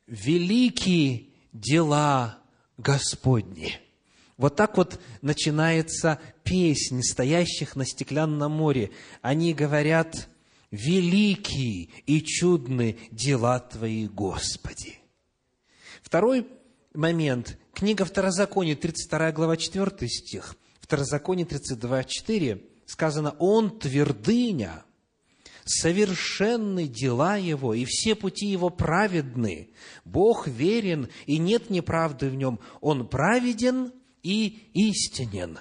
[0.06, 2.38] «Велики дела
[2.78, 3.80] Господни».
[4.36, 8.92] Вот так вот начинается песнь стоящих на стеклянном море.
[9.22, 10.28] Они говорят,
[10.70, 14.95] великие и чудны дела Твои, Господи.
[16.07, 16.46] Второй
[16.94, 17.59] момент.
[17.74, 20.54] Книга Второзакония, 32 глава, 4 стих.
[20.78, 24.84] Второзаконие 32, 4 сказано, «Он твердыня,
[25.64, 29.70] совершенны дела Его, и все пути Его праведны.
[30.04, 32.61] Бог верен, и нет неправды в Нем.
[32.80, 33.92] Он праведен
[34.22, 35.59] и истинен».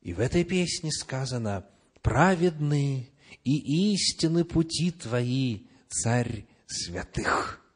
[0.00, 1.66] И в этой песне сказано,
[2.00, 3.10] «Праведны
[3.44, 7.67] и истины пути Твои, Царь святых».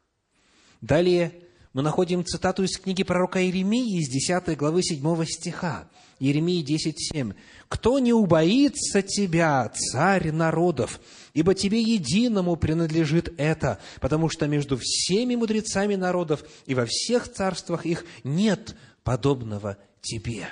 [0.83, 1.33] Далее
[1.73, 5.89] мы находим цитату из книги пророка Иеремии из 10 главы 7 стиха.
[6.19, 7.35] Иеремии 10.7.
[7.69, 11.01] «Кто не убоится тебя, царь народов,
[11.35, 17.87] ибо тебе единому принадлежит это, потому что между всеми мудрецами народов и во всех царствах
[17.87, 20.49] их нет подобного тебе».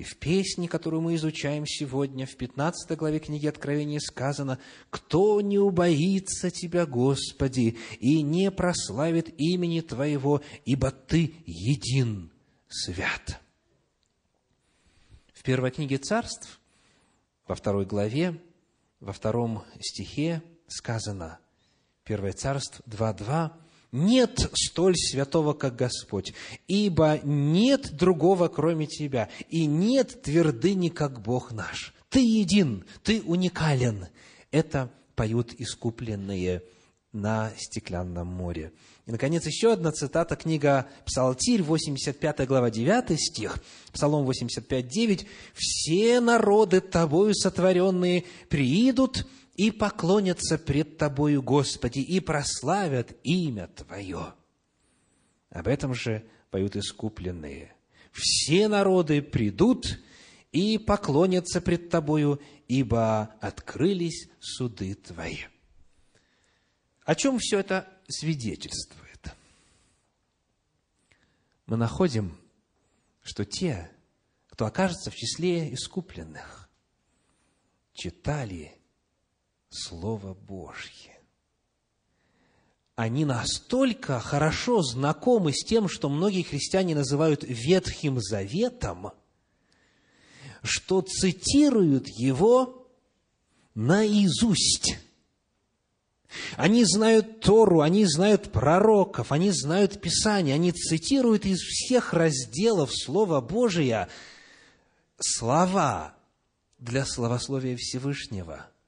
[0.00, 5.58] И в песне, которую мы изучаем сегодня, в 15 главе книги Откровения сказано, «Кто не
[5.58, 12.30] убоится Тебя, Господи, и не прославит имени Твоего, ибо Ты един
[12.66, 13.42] свят».
[15.34, 16.60] В первой книге царств,
[17.46, 18.40] во второй главе,
[19.00, 21.40] во втором стихе сказано,
[22.04, 23.52] Первое царство 2.2,
[23.92, 26.32] нет столь святого, как Господь,
[26.68, 31.94] ибо нет другого, кроме Тебя, и нет твердыни, как Бог наш.
[32.08, 34.08] Ты един, Ты уникален.
[34.50, 36.62] Это поют искупленные
[37.12, 38.72] на стеклянном море.
[39.06, 43.58] И, наконец, еще одна цитата, книга Псалтирь, 85 глава, 9 стих,
[43.92, 45.26] Псалом 85, 9.
[45.54, 49.26] «Все народы Тобою сотворенные приидут
[49.60, 54.32] и поклонятся пред Тобою, Господи, и прославят имя Твое.
[55.50, 57.76] Об этом же поют искупленные.
[58.10, 60.00] Все народы придут
[60.50, 65.40] и поклонятся пред Тобою, ибо открылись суды Твои.
[67.04, 69.34] О чем все это свидетельствует?
[71.66, 72.40] Мы находим,
[73.20, 73.90] что те,
[74.46, 76.70] кто окажется в числе искупленных,
[77.92, 78.79] читали
[79.70, 81.16] Слово Божье.
[82.96, 89.12] Они настолько хорошо знакомы с тем, что многие христиане называют Ветхим Заветом,
[90.62, 92.88] что цитируют его
[93.74, 94.98] наизусть.
[96.56, 103.40] Они знают Тору, они знают пророков, они знают Писание, они цитируют из всех разделов Слова
[103.40, 104.08] Божия
[105.18, 106.14] слова
[106.78, 108.66] для словословия Всевышнего–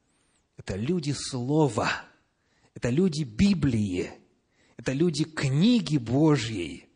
[0.65, 1.91] это люди Слова,
[2.75, 4.13] это люди Библии,
[4.77, 6.89] это люди книги Божьей.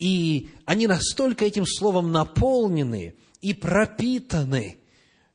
[0.00, 4.78] И они настолько этим словом наполнены и пропитаны,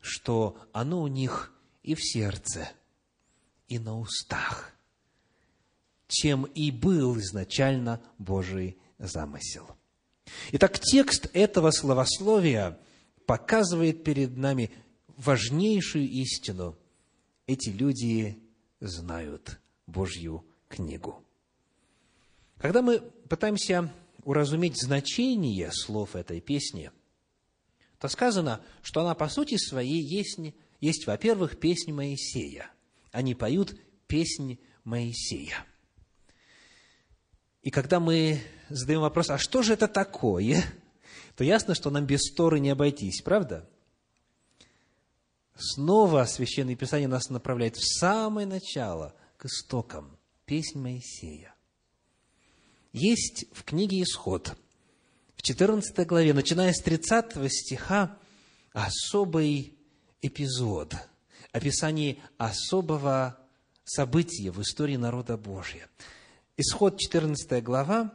[0.01, 2.69] что оно у них и в сердце,
[3.69, 4.73] и на устах,
[6.09, 9.65] чем и был изначально Божий замысел.
[10.51, 12.77] Итак, текст этого словословия
[13.25, 14.69] показывает перед нами
[15.15, 16.77] важнейшую истину–
[17.47, 18.37] эти люди
[18.79, 21.23] знают Божью книгу.
[22.57, 23.91] Когда мы пытаемся
[24.23, 26.91] уразуметь значение слов этой песни,
[27.99, 30.39] то сказано, что она по сути своей есть,
[30.81, 32.69] есть во-первых, песнь Моисея.
[33.11, 35.65] Они поют песнь Моисея.
[37.61, 40.63] И когда мы задаем вопрос, а что же это такое,
[41.35, 43.67] то ясно, что нам без Торы не обойтись, правда?
[45.57, 51.55] Снова Священное Писание нас направляет в самое начало, к истокам, песнь Моисея.
[52.93, 54.55] Есть в книге Исход,
[55.35, 58.17] в 14 главе, начиная с 30 стиха,
[58.73, 59.77] особый
[60.21, 60.95] эпизод,
[61.51, 63.37] описание особого
[63.83, 65.87] события в истории народа Божия.
[66.55, 68.13] Исход 14 глава,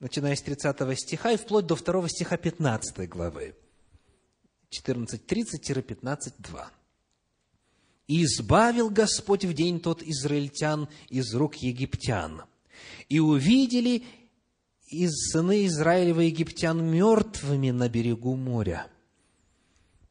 [0.00, 3.54] начиная с 30 стиха и вплоть до 2 стиха 15 главы.
[4.80, 6.64] 14.30-15.2.
[8.06, 12.42] «И избавил Господь в день тот израильтян из рук египтян,
[13.08, 14.04] и увидели
[14.88, 18.86] из сыны Израилева египтян мертвыми на берегу моря.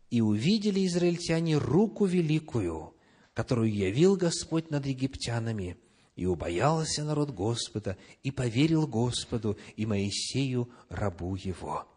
[0.10, 2.94] И увидели израильтяне руку великую,
[3.34, 5.78] которую явил Господь над египтянами,
[6.16, 11.88] и убоялся народ Господа, и поверил Господу и Моисею, рабу его.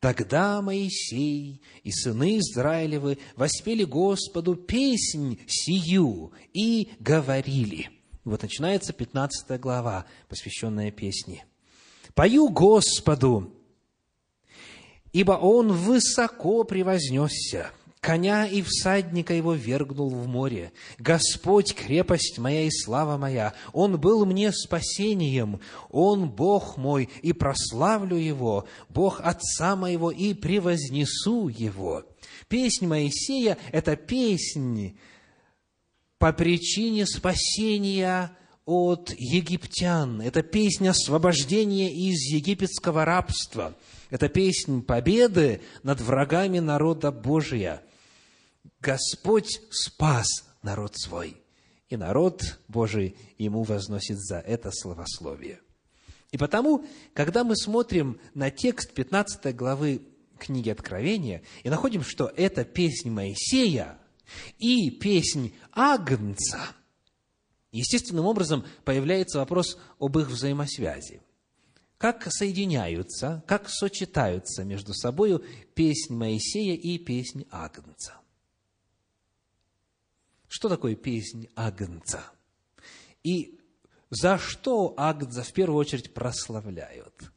[0.00, 7.90] Тогда Моисей и сыны Израилевы воспели Господу песнь сию и говорили.
[8.24, 11.44] Вот начинается 15 глава, посвященная песне.
[12.14, 13.54] «Пою Господу,
[15.12, 17.70] ибо Он высоко превознесся,
[18.00, 20.72] коня и всадника его вергнул в море.
[20.98, 28.16] Господь, крепость моя и слава моя, Он был мне спасением, Он Бог мой, и прославлю
[28.16, 32.04] Его, Бог Отца моего, и превознесу Его».
[32.48, 34.98] Песнь Моисея– это песнь
[36.18, 40.20] по причине спасения от египтян.
[40.20, 43.76] Это песнь освобождения из египетского рабства.
[44.10, 47.82] Это песнь победы над врагами народа Божия–
[48.80, 50.26] Господь спас
[50.62, 51.36] народ свой,
[51.88, 55.60] и народ Божий ему возносит за это словословие.
[56.30, 60.02] И потому, когда мы смотрим на текст 15 главы
[60.38, 63.98] книги Откровения и находим, что это песнь Моисея
[64.58, 66.60] и песнь Агнца,
[67.72, 71.20] естественным образом появляется вопрос об их взаимосвязи.
[71.98, 78.19] Как соединяются, как сочетаются между собой песнь Моисея и песнь Агнца?
[80.50, 82.24] Что такое песнь Агнца?
[83.22, 83.60] И
[84.10, 87.30] за что Агнца в первую очередь прославляют?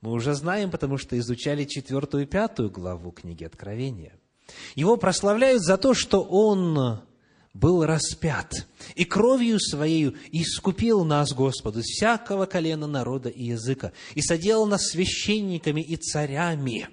[0.00, 4.18] Мы уже знаем, потому что изучали четвертую и пятую главу книги Откровения.
[4.74, 7.00] Его прославляют за то, что он
[7.54, 14.66] был распят, и кровью своей искупил нас, Господу, всякого колена народа и языка, и соделал
[14.66, 16.88] нас священниками и царями.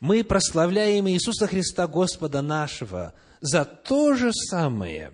[0.00, 3.12] Мы прославляем Иисуса Христа, Господа нашего,
[3.42, 5.12] за то же самое,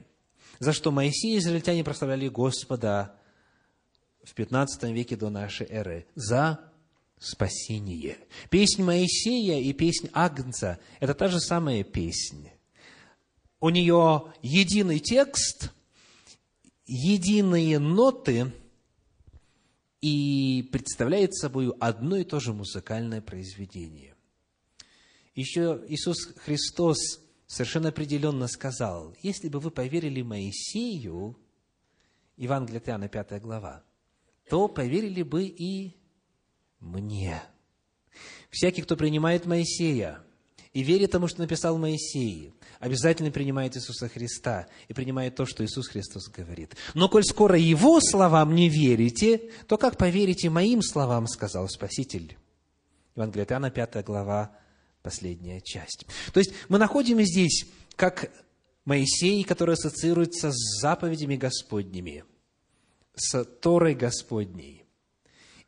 [0.60, 3.16] за что Моисей и израильтяне прославляли Господа
[4.22, 6.60] в 15 веке до нашей эры, за
[7.18, 8.18] спасение.
[8.50, 12.50] Песнь Моисея и песнь Агнца– это та же самая песнь.
[13.60, 15.72] У нее единый текст,
[16.86, 18.52] единые ноты
[20.02, 24.14] и представляет собой одно и то же музыкальное произведение.
[25.34, 31.36] Еще Иисус Христос совершенно определенно сказал, если бы вы поверили Моисею,
[32.36, 33.82] Евангелие от Иоанна, 5 глава,
[34.48, 35.96] то поверили бы и
[36.78, 37.42] мне.
[38.50, 40.22] Всякий, кто принимает Моисея
[40.72, 45.88] и верит тому, что написал Моисей, обязательно принимает Иисуса Христа и принимает то, что Иисус
[45.88, 46.76] Христос говорит.
[46.94, 52.36] Но коль скоро Его словам не верите, то как поверите моим словам, сказал Спаситель.
[53.16, 54.56] Евангелие от Иоанна, 5 глава,
[55.08, 56.04] последняя часть.
[56.34, 57.64] То есть мы находим здесь,
[57.96, 58.30] как
[58.84, 62.24] Моисей, который ассоциируется с заповедями Господними,
[63.14, 64.84] с Торой Господней,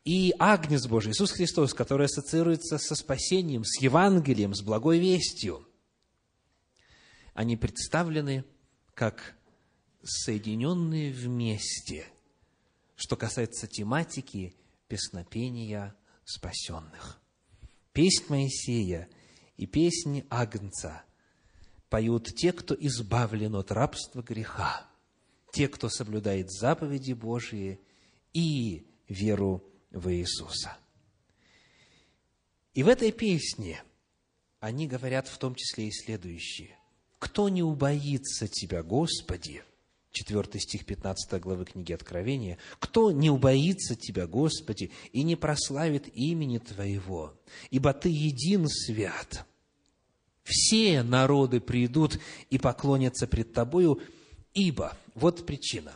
[0.05, 5.67] и Агнец Божий, Иисус Христос, который ассоциируется со спасением, с Евангелием, с благой вестью,
[7.33, 8.45] они представлены
[8.93, 9.35] как
[10.03, 12.05] соединенные вместе,
[12.95, 14.55] что касается тематики
[14.87, 17.19] песнопения спасенных.
[17.91, 19.09] Песнь Моисея–
[19.61, 21.03] и песни Агнца
[21.87, 24.87] поют те, кто избавлен от рабства греха,
[25.53, 27.79] те, кто соблюдает заповеди Божьи
[28.33, 30.75] и веру в Иисуса.
[32.73, 33.83] И в этой песне
[34.59, 36.75] они говорят в том числе и следующее.
[37.19, 39.63] «Кто не убоится Тебя, Господи?»
[40.11, 42.57] 4 стих 15 главы книги Откровения.
[42.79, 47.33] «Кто не убоится Тебя, Господи, и не прославит имени Твоего?
[47.69, 49.45] Ибо Ты един свят,
[50.43, 54.01] все народы придут и поклонятся пред Тобою,
[54.53, 55.93] ибо, вот причина,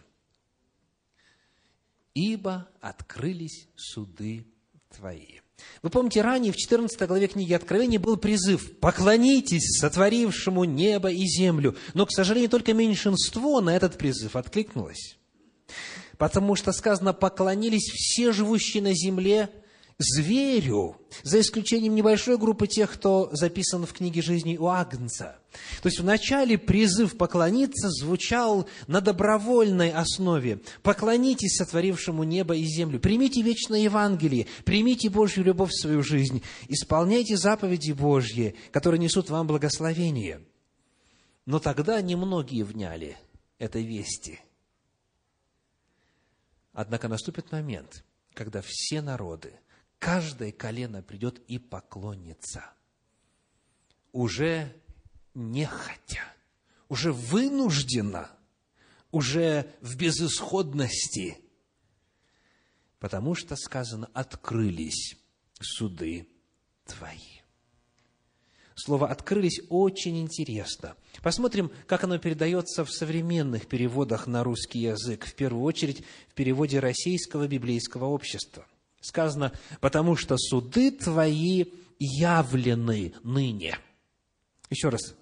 [2.13, 4.45] ибо открылись суды
[4.89, 5.39] твои.
[5.81, 11.75] Вы помните, ранее в 14 главе книги Откровения был призыв «Поклонитесь сотворившему небо и землю».
[11.93, 15.17] Но, к сожалению, только меньшинство на этот призыв откликнулось.
[16.17, 19.49] Потому что сказано «поклонились все живущие на земле
[19.97, 25.39] зверю, за исключением небольшой группы тех, кто записан в книге жизни у Агнца.
[25.81, 30.61] То есть вначале призыв поклониться звучал на добровольной основе.
[30.83, 37.37] Поклонитесь сотворившему небо и землю, примите вечное Евангелие, примите Божью любовь в свою жизнь, исполняйте
[37.37, 40.41] заповеди Божьи, которые несут вам благословение.
[41.45, 43.17] Но тогда немногие вняли
[43.59, 44.41] этой вести.
[46.73, 49.53] Однако наступит момент, когда все народы–
[49.99, 52.63] каждое колено придет и поклонится.
[54.11, 54.73] Уже
[55.33, 56.23] нехотя,
[56.89, 58.29] уже вынужденно,
[59.11, 61.37] уже в безысходности,
[62.99, 65.17] потому что сказано, открылись
[65.59, 66.27] суды
[66.85, 67.19] твои.
[68.77, 70.97] Слово «открылись» очень интересно.
[71.23, 76.79] Посмотрим, как оно передается в современных переводах на русский язык, в первую очередь в переводе
[76.79, 78.67] Российского библейского общества–
[79.05, 79.51] Сказано,
[79.81, 81.65] потому что суды твои
[81.99, 83.77] явлены ныне.
[84.71, 85.13] Еще раз.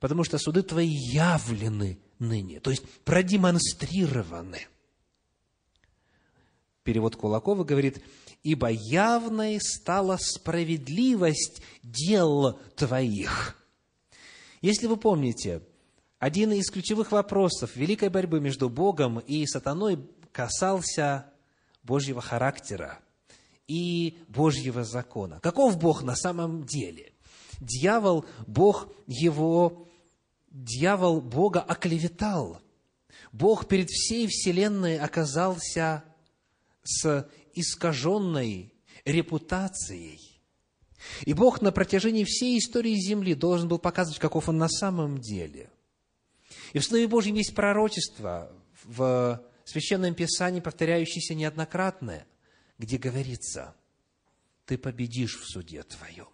[0.00, 4.66] Потому что суды твои явлены ныне, то есть продемонстрированы.
[6.82, 8.02] Перевод Кулакова говорит,
[8.42, 13.56] ибо явной стала справедливость дел твоих.
[14.62, 15.62] Если вы помните,
[16.18, 21.32] один из ключевых вопросов великой борьбы между Богом и сатаной касался
[21.86, 22.98] Божьего характера
[23.68, 25.40] и Божьего закона.
[25.40, 27.12] Каков Бог на самом деле?
[27.60, 29.88] Дьявол, Бог его,
[30.50, 32.60] дьявол Бога оклеветал.
[33.32, 36.04] Бог перед всей вселенной оказался
[36.82, 38.72] с искаженной
[39.04, 40.20] репутацией.
[41.24, 45.70] И Бог на протяжении всей истории Земли должен был показывать, каков Он на самом деле.
[46.72, 48.50] И в Слове Божьем есть пророчество
[48.84, 52.24] в Священном Писании, повторяющееся неоднократно,
[52.78, 53.74] где говорится,
[54.64, 56.28] ты победишь в суде твоем.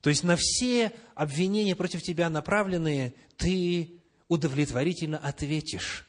[0.00, 6.06] То есть на все обвинения против тебя направленные, ты удовлетворительно ответишь.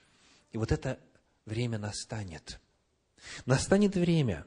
[0.52, 1.00] И вот это
[1.46, 2.60] время настанет.
[3.46, 4.46] Настанет время,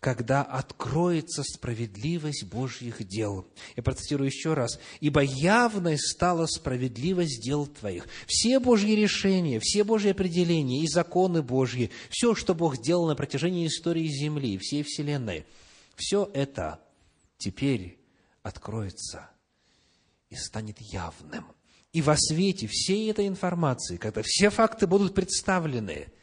[0.00, 3.48] когда откроется справедливость Божьих дел.
[3.76, 4.78] Я процитирую еще раз.
[5.00, 8.06] «Ибо явной стала справедливость дел твоих».
[8.26, 13.66] Все Божьи решения, все Божьи определения и законы Божьи, все, что Бог сделал на протяжении
[13.66, 15.44] истории Земли, всей Вселенной,
[15.96, 16.80] все это
[17.36, 17.98] теперь
[18.42, 19.30] откроется
[20.30, 21.46] и станет явным.
[21.92, 26.12] И во свете всей этой информации, когда все факты будут представлены–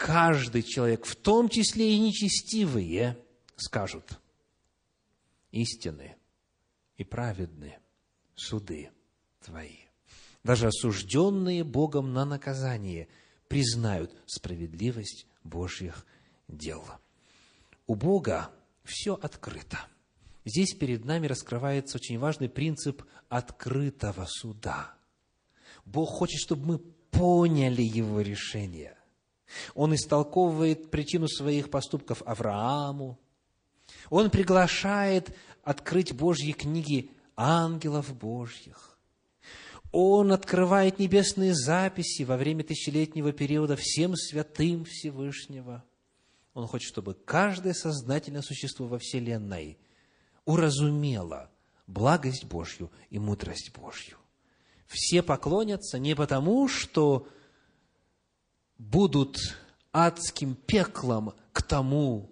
[0.00, 3.18] каждый человек, в том числе и нечестивые,
[3.56, 4.18] скажут,
[5.50, 6.16] истины
[6.96, 7.78] и праведны
[8.34, 8.90] суды
[9.40, 9.76] твои.
[10.42, 13.08] Даже осужденные Богом на наказание
[13.46, 16.06] признают справедливость Божьих
[16.48, 16.82] дел.
[17.86, 18.50] У Бога
[18.84, 19.80] все открыто.
[20.46, 24.94] Здесь перед нами раскрывается очень важный принцип открытого суда.
[25.84, 28.96] Бог хочет, чтобы мы поняли Его решение.
[29.74, 33.18] Он истолковывает причину своих поступков Аврааму.
[34.08, 38.98] Он приглашает открыть Божьи книги ангелов Божьих.
[39.92, 45.84] Он открывает небесные записи во время тысячелетнего периода всем святым Всевышнего.
[46.54, 49.78] Он хочет, чтобы каждое сознательное существо во Вселенной
[50.44, 51.50] уразумело
[51.86, 54.16] благость Божью и мудрость Божью.
[54.86, 57.28] Все поклонятся не потому, что
[58.80, 59.38] будут
[59.92, 62.30] адским пеклом к тому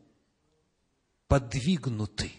[1.29, 2.33] подвигнуты.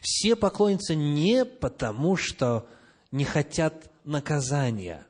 [0.00, 2.68] Все поклонятся не потому, что
[3.12, 5.06] не хотят наказания,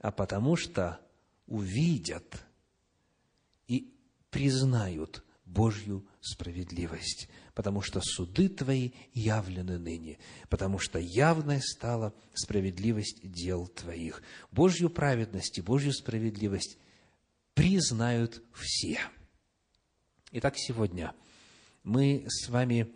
[0.00, 0.98] а потому что
[1.46, 2.42] увидят
[3.68, 3.94] и
[4.30, 13.66] признают Божью справедливость, потому что суды Твои явлены ныне, потому что явной стала справедливость дел
[13.66, 14.22] Твоих.
[14.50, 16.78] Божью праведность и Божью справедливость
[17.54, 19.00] признают все.
[20.32, 21.14] Итак, сегодня
[21.82, 22.92] мы с вами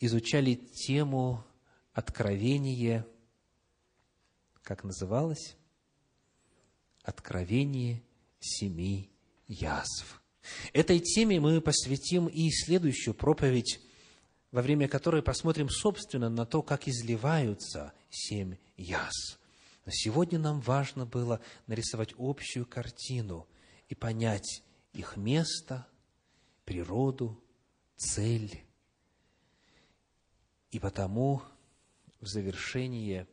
[0.00, 1.44] изучали тему
[1.92, 3.06] откровения,
[4.62, 5.56] как называлось?
[7.02, 8.02] Откровение
[8.40, 9.10] семи
[9.46, 10.22] язв.
[10.72, 13.80] Этой теме мы посвятим и следующую проповедь,
[14.50, 19.38] во время которой посмотрим, собственно, на то, как изливаются семь язв.
[19.84, 23.46] Но сегодня нам важно было нарисовать общую картину–
[23.92, 24.62] и понять
[24.94, 25.86] их место,
[26.64, 27.38] природу,
[27.94, 28.64] цель.
[30.70, 31.42] И потому
[32.18, 33.28] в завершение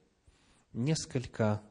[0.73, 1.63] несколько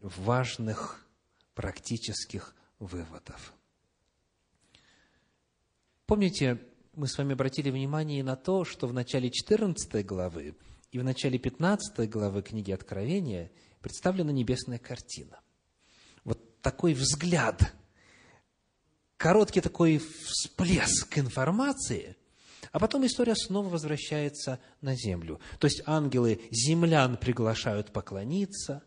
[0.00, 1.06] важных
[1.54, 3.54] практических выводов.
[6.06, 6.60] Помните,
[6.94, 10.56] мы с вами обратили внимание на то, что в начале 14 главы
[10.90, 15.40] и в начале 15 главы книги Откровения представлена небесная картина.
[16.62, 17.72] Такой взгляд,
[19.16, 22.16] короткий такой всплеск информации,
[22.72, 25.40] а потом история снова возвращается на землю.
[25.58, 28.82] То есть ангелы землян приглашают поклониться,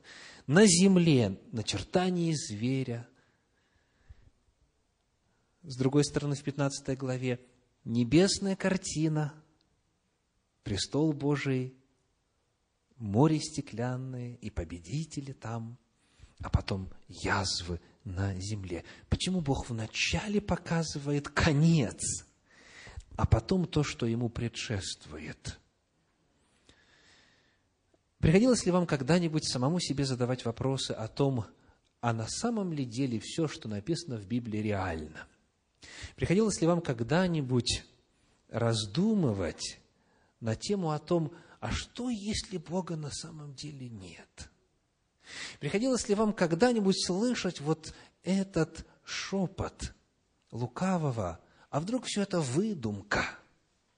[0.47, 3.07] на земле начертание зверя.
[5.63, 7.39] С другой стороны, в 15 главе
[7.85, 9.33] небесная картина,
[10.63, 11.75] престол Божий,
[12.97, 15.77] море стеклянное и победители там,
[16.43, 18.83] а потом язвы на земле.
[19.09, 22.25] Почему Бог вначале показывает конец,
[23.15, 25.59] а потом то, что ему предшествует?
[28.19, 31.45] Приходилось ли вам когда-нибудь самому себе задавать вопросы о том,
[32.01, 35.27] а на самом ли деле все, что написано в Библии, реально?
[36.15, 37.83] Приходилось ли вам когда-нибудь
[38.49, 39.79] раздумывать
[40.41, 44.49] на тему о том, а что, если Бога на самом деле нет?
[45.59, 49.93] Приходилось ли вам когда-нибудь слышать вот этот шепот
[50.51, 53.25] лукавого, а вдруг все это выдумка–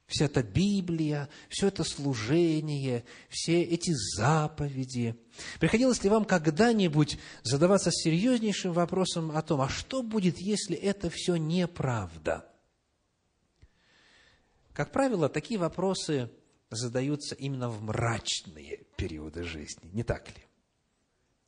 [0.08, 5.16] Вся эта Библия, все это служение, все эти заповеди.
[5.60, 11.38] Приходилось ли вам когда-нибудь задаваться серьезнейшим вопросом о том, а что будет, если это все
[11.38, 12.48] неправда?
[14.74, 16.30] Как правило, такие вопросы
[16.70, 20.44] задаются именно в мрачные периоды жизни, не так ли?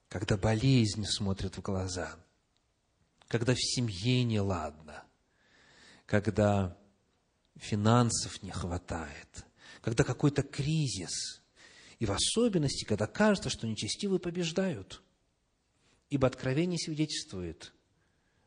[0.10, 2.18] Когда болезнь смотрит в глаза,
[3.28, 5.04] когда в семье неладно,
[6.06, 6.78] когда
[7.56, 9.46] финансов не хватает,
[9.82, 11.42] когда какой-то кризис,
[12.00, 15.02] и в особенности, когда кажется, что нечестивые побеждают.
[16.10, 17.74] Ибо Откровение свидетельствует,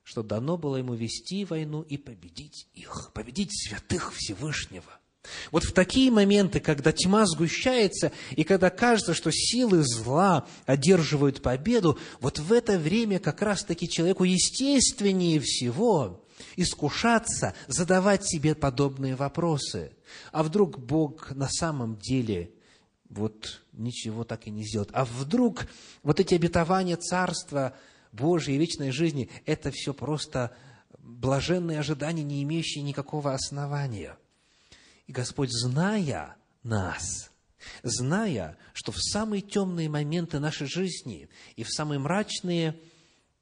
[0.03, 5.00] что дано было ему вести войну и победить их, победить святых Всевышнего.
[5.53, 11.99] Вот в такие моменты, когда тьма сгущается, и когда кажется, что силы зла одерживают победу,
[12.21, 16.25] вот в это время как раз-таки человеку естественнее всего
[16.57, 19.93] искушаться, задавать себе подобные вопросы.
[20.33, 22.53] А вдруг Бог на самом деле
[23.09, 24.91] вот ничего так и не сделает?
[24.93, 25.67] А вдруг
[26.03, 27.75] вот эти обетования Царства
[28.13, 30.57] Божьей вечной жизни– это все просто
[30.99, 34.17] блаженные ожидания, не имеющие никакого основания?
[35.11, 37.33] И Господь, зная нас,
[37.83, 42.81] зная, что в самые темные моменты нашей жизни и в самые мрачные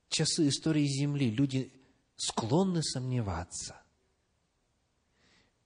[0.08, 1.70] часы истории Земли люди
[2.16, 3.76] склонны сомневаться.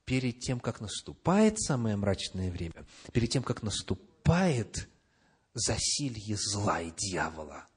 [0.04, 4.88] Перед тем, как наступает самое мрачное время, перед тем, как наступает
[5.54, 7.68] засилье зла и дьявола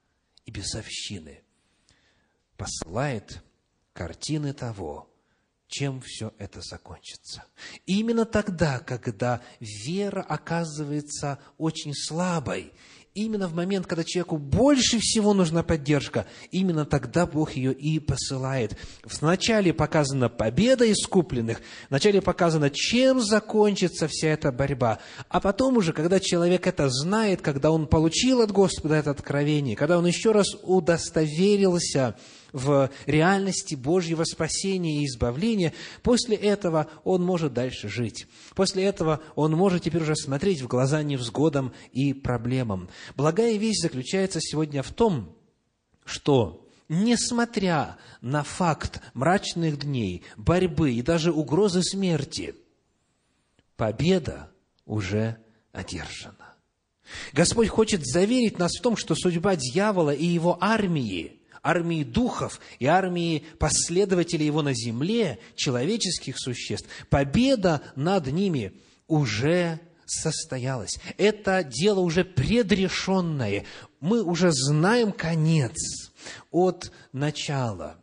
[0.48, 1.44] и бесовщины,
[2.58, 3.44] посылает
[3.94, 5.15] картины того,
[5.68, 7.44] чем все это закончится.
[7.86, 12.72] Именно тогда, когда вера оказывается очень слабой,
[13.16, 18.78] именно в момент, когда человеку больше всего нужна поддержка, именно тогда Бог ее и посылает.
[19.04, 25.00] Вначале показана победа искупленных, вначале показано, чем закончится вся эта борьба.
[25.30, 29.98] А потом уже, когда человек это знает, когда он получил от Господа это откровение, когда
[29.98, 32.16] он еще раз удостоверился
[32.56, 38.28] в реальности Божьего спасения и избавления, после этого он может дальше жить.
[38.56, 42.88] После этого он может теперь уже смотреть в глаза невзгодам и проблемам.
[43.18, 45.36] Благая вещь заключается сегодня в том,
[46.06, 52.56] что несмотря на факт мрачных дней, борьбы и даже угрозы смерти,
[53.76, 54.50] победа
[54.86, 55.38] уже
[55.74, 56.54] одержана.
[57.34, 62.86] Господь хочет заверить нас в том, что судьба дьявола и его армии армии духов и
[62.86, 68.74] армии последователей его на земле, человеческих существ, победа над ними
[69.08, 71.00] уже состоялась.
[71.18, 73.66] Это дело уже предрешенное.
[74.00, 75.76] Мы уже знаем конец
[76.52, 77.98] от начала.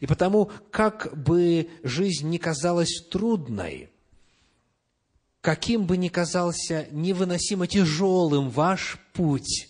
[0.00, 3.90] И потому, как бы жизнь не казалась трудной,
[5.40, 9.68] каким бы ни казался невыносимо тяжелым ваш путь,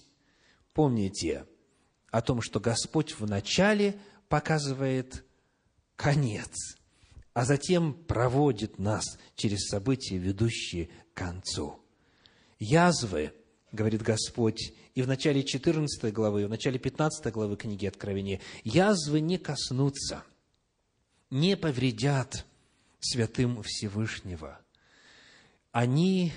[0.75, 1.47] помните–
[2.11, 3.99] о том, что Господь вначале
[4.29, 5.25] показывает
[5.97, 6.77] конец,
[7.35, 11.81] а затем проводит нас через события, ведущие к концу.
[12.59, 13.33] Язвы,
[13.73, 19.21] говорит Господь, и в начале 14 главы, и в начале 15 главы книги Откровения, язвы
[19.21, 20.25] не коснутся,
[21.31, 22.47] не повредят
[23.01, 24.59] святым Всевышнего,
[25.73, 26.33] они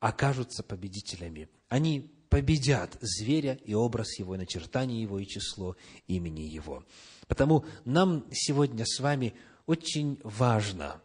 [0.00, 1.48] окажутся победителями.
[1.68, 5.76] Они победят зверя и образ его, и начертание его, и число
[6.06, 6.84] имени его.
[7.26, 9.34] Потому нам сегодня с вами
[9.66, 11.00] очень важно,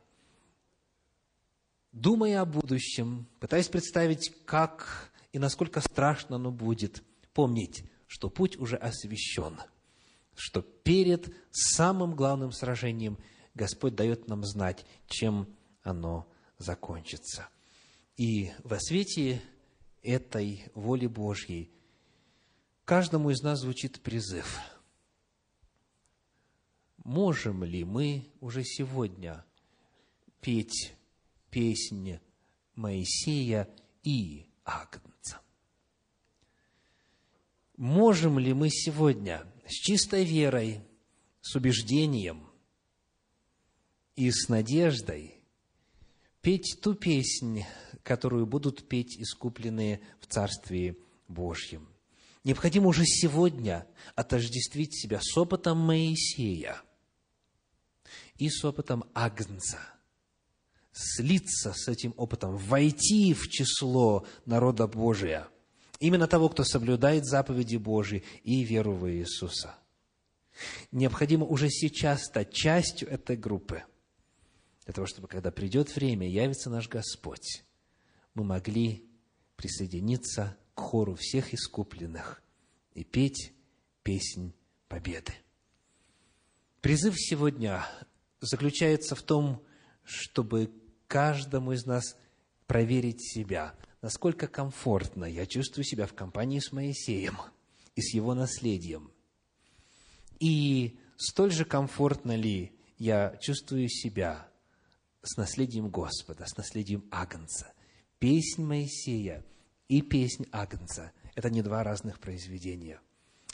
[1.91, 7.03] думая о будущем, пытаясь представить, как и насколько страшно оно будет,
[7.33, 9.59] помнить, что путь уже освящен,
[10.35, 13.17] что перед самым главным сражением
[13.55, 15.47] Господь дает нам знать, чем
[15.81, 17.49] оно закончится.
[18.17, 19.41] И во свете
[20.03, 21.71] этой воли Божьей
[22.85, 24.59] каждому из нас звучит призыв.
[27.03, 29.43] Можем ли мы уже сегодня
[30.39, 30.93] петь
[31.49, 32.19] песнь
[32.75, 33.69] Моисея
[34.03, 35.41] и Агнца?
[37.75, 40.81] Можем ли мы сегодня с чистой верой,
[41.41, 42.47] с убеждением
[44.15, 45.43] и с надеждой
[46.41, 47.63] петь ту песнь,
[48.03, 50.97] которую будут петь искупленные в Царстве
[51.27, 51.87] Божьем.
[52.43, 56.81] Необходимо уже сегодня отождествить себя с опытом Моисея
[58.37, 59.79] и с опытом Агнца,
[60.91, 65.47] слиться с этим опытом, войти в число народа Божия,
[65.99, 69.75] именно того, кто соблюдает заповеди Божьи и веру в Иисуса.
[70.91, 73.83] Необходимо уже сейчас стать частью этой группы,
[74.83, 77.63] для того, чтобы, когда придет время, явится наш Господь,
[78.33, 79.07] мы могли
[79.55, 82.41] присоединиться к хору всех искупленных
[82.93, 83.53] и петь
[84.01, 84.53] песнь
[84.87, 85.33] победы.
[86.81, 87.85] Призыв сегодня
[88.41, 89.63] заключается в том,
[90.03, 90.71] чтобы
[91.07, 92.17] каждому из нас
[92.67, 97.37] проверить себя, насколько комфортно я чувствую себя в компании с Моисеем
[97.95, 99.11] и с его наследием.
[100.39, 104.49] И столь же комфортно ли я чувствую себя
[105.21, 107.71] с наследием Господа, с наследием Агнца–
[108.23, 109.43] Песнь Моисея
[109.89, 113.01] и песнь Агнца– это не два разных произведения.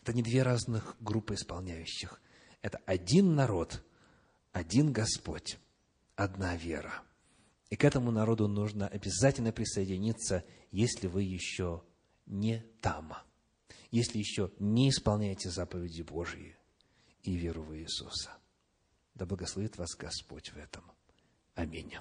[0.03, 2.21] Это не две разных группы исполняющих.
[2.61, 3.83] Это один народ,
[4.51, 5.57] один Господь,
[6.15, 7.01] одна вера.
[7.71, 11.81] И к этому народу нужно обязательно присоединиться, если вы еще
[12.27, 13.15] не там,
[13.89, 16.55] если еще не исполняете заповеди Божьи
[17.23, 18.37] и веру в Иисуса.
[19.15, 20.83] Да благословит вас Господь в этом.
[21.55, 21.99] Аминь.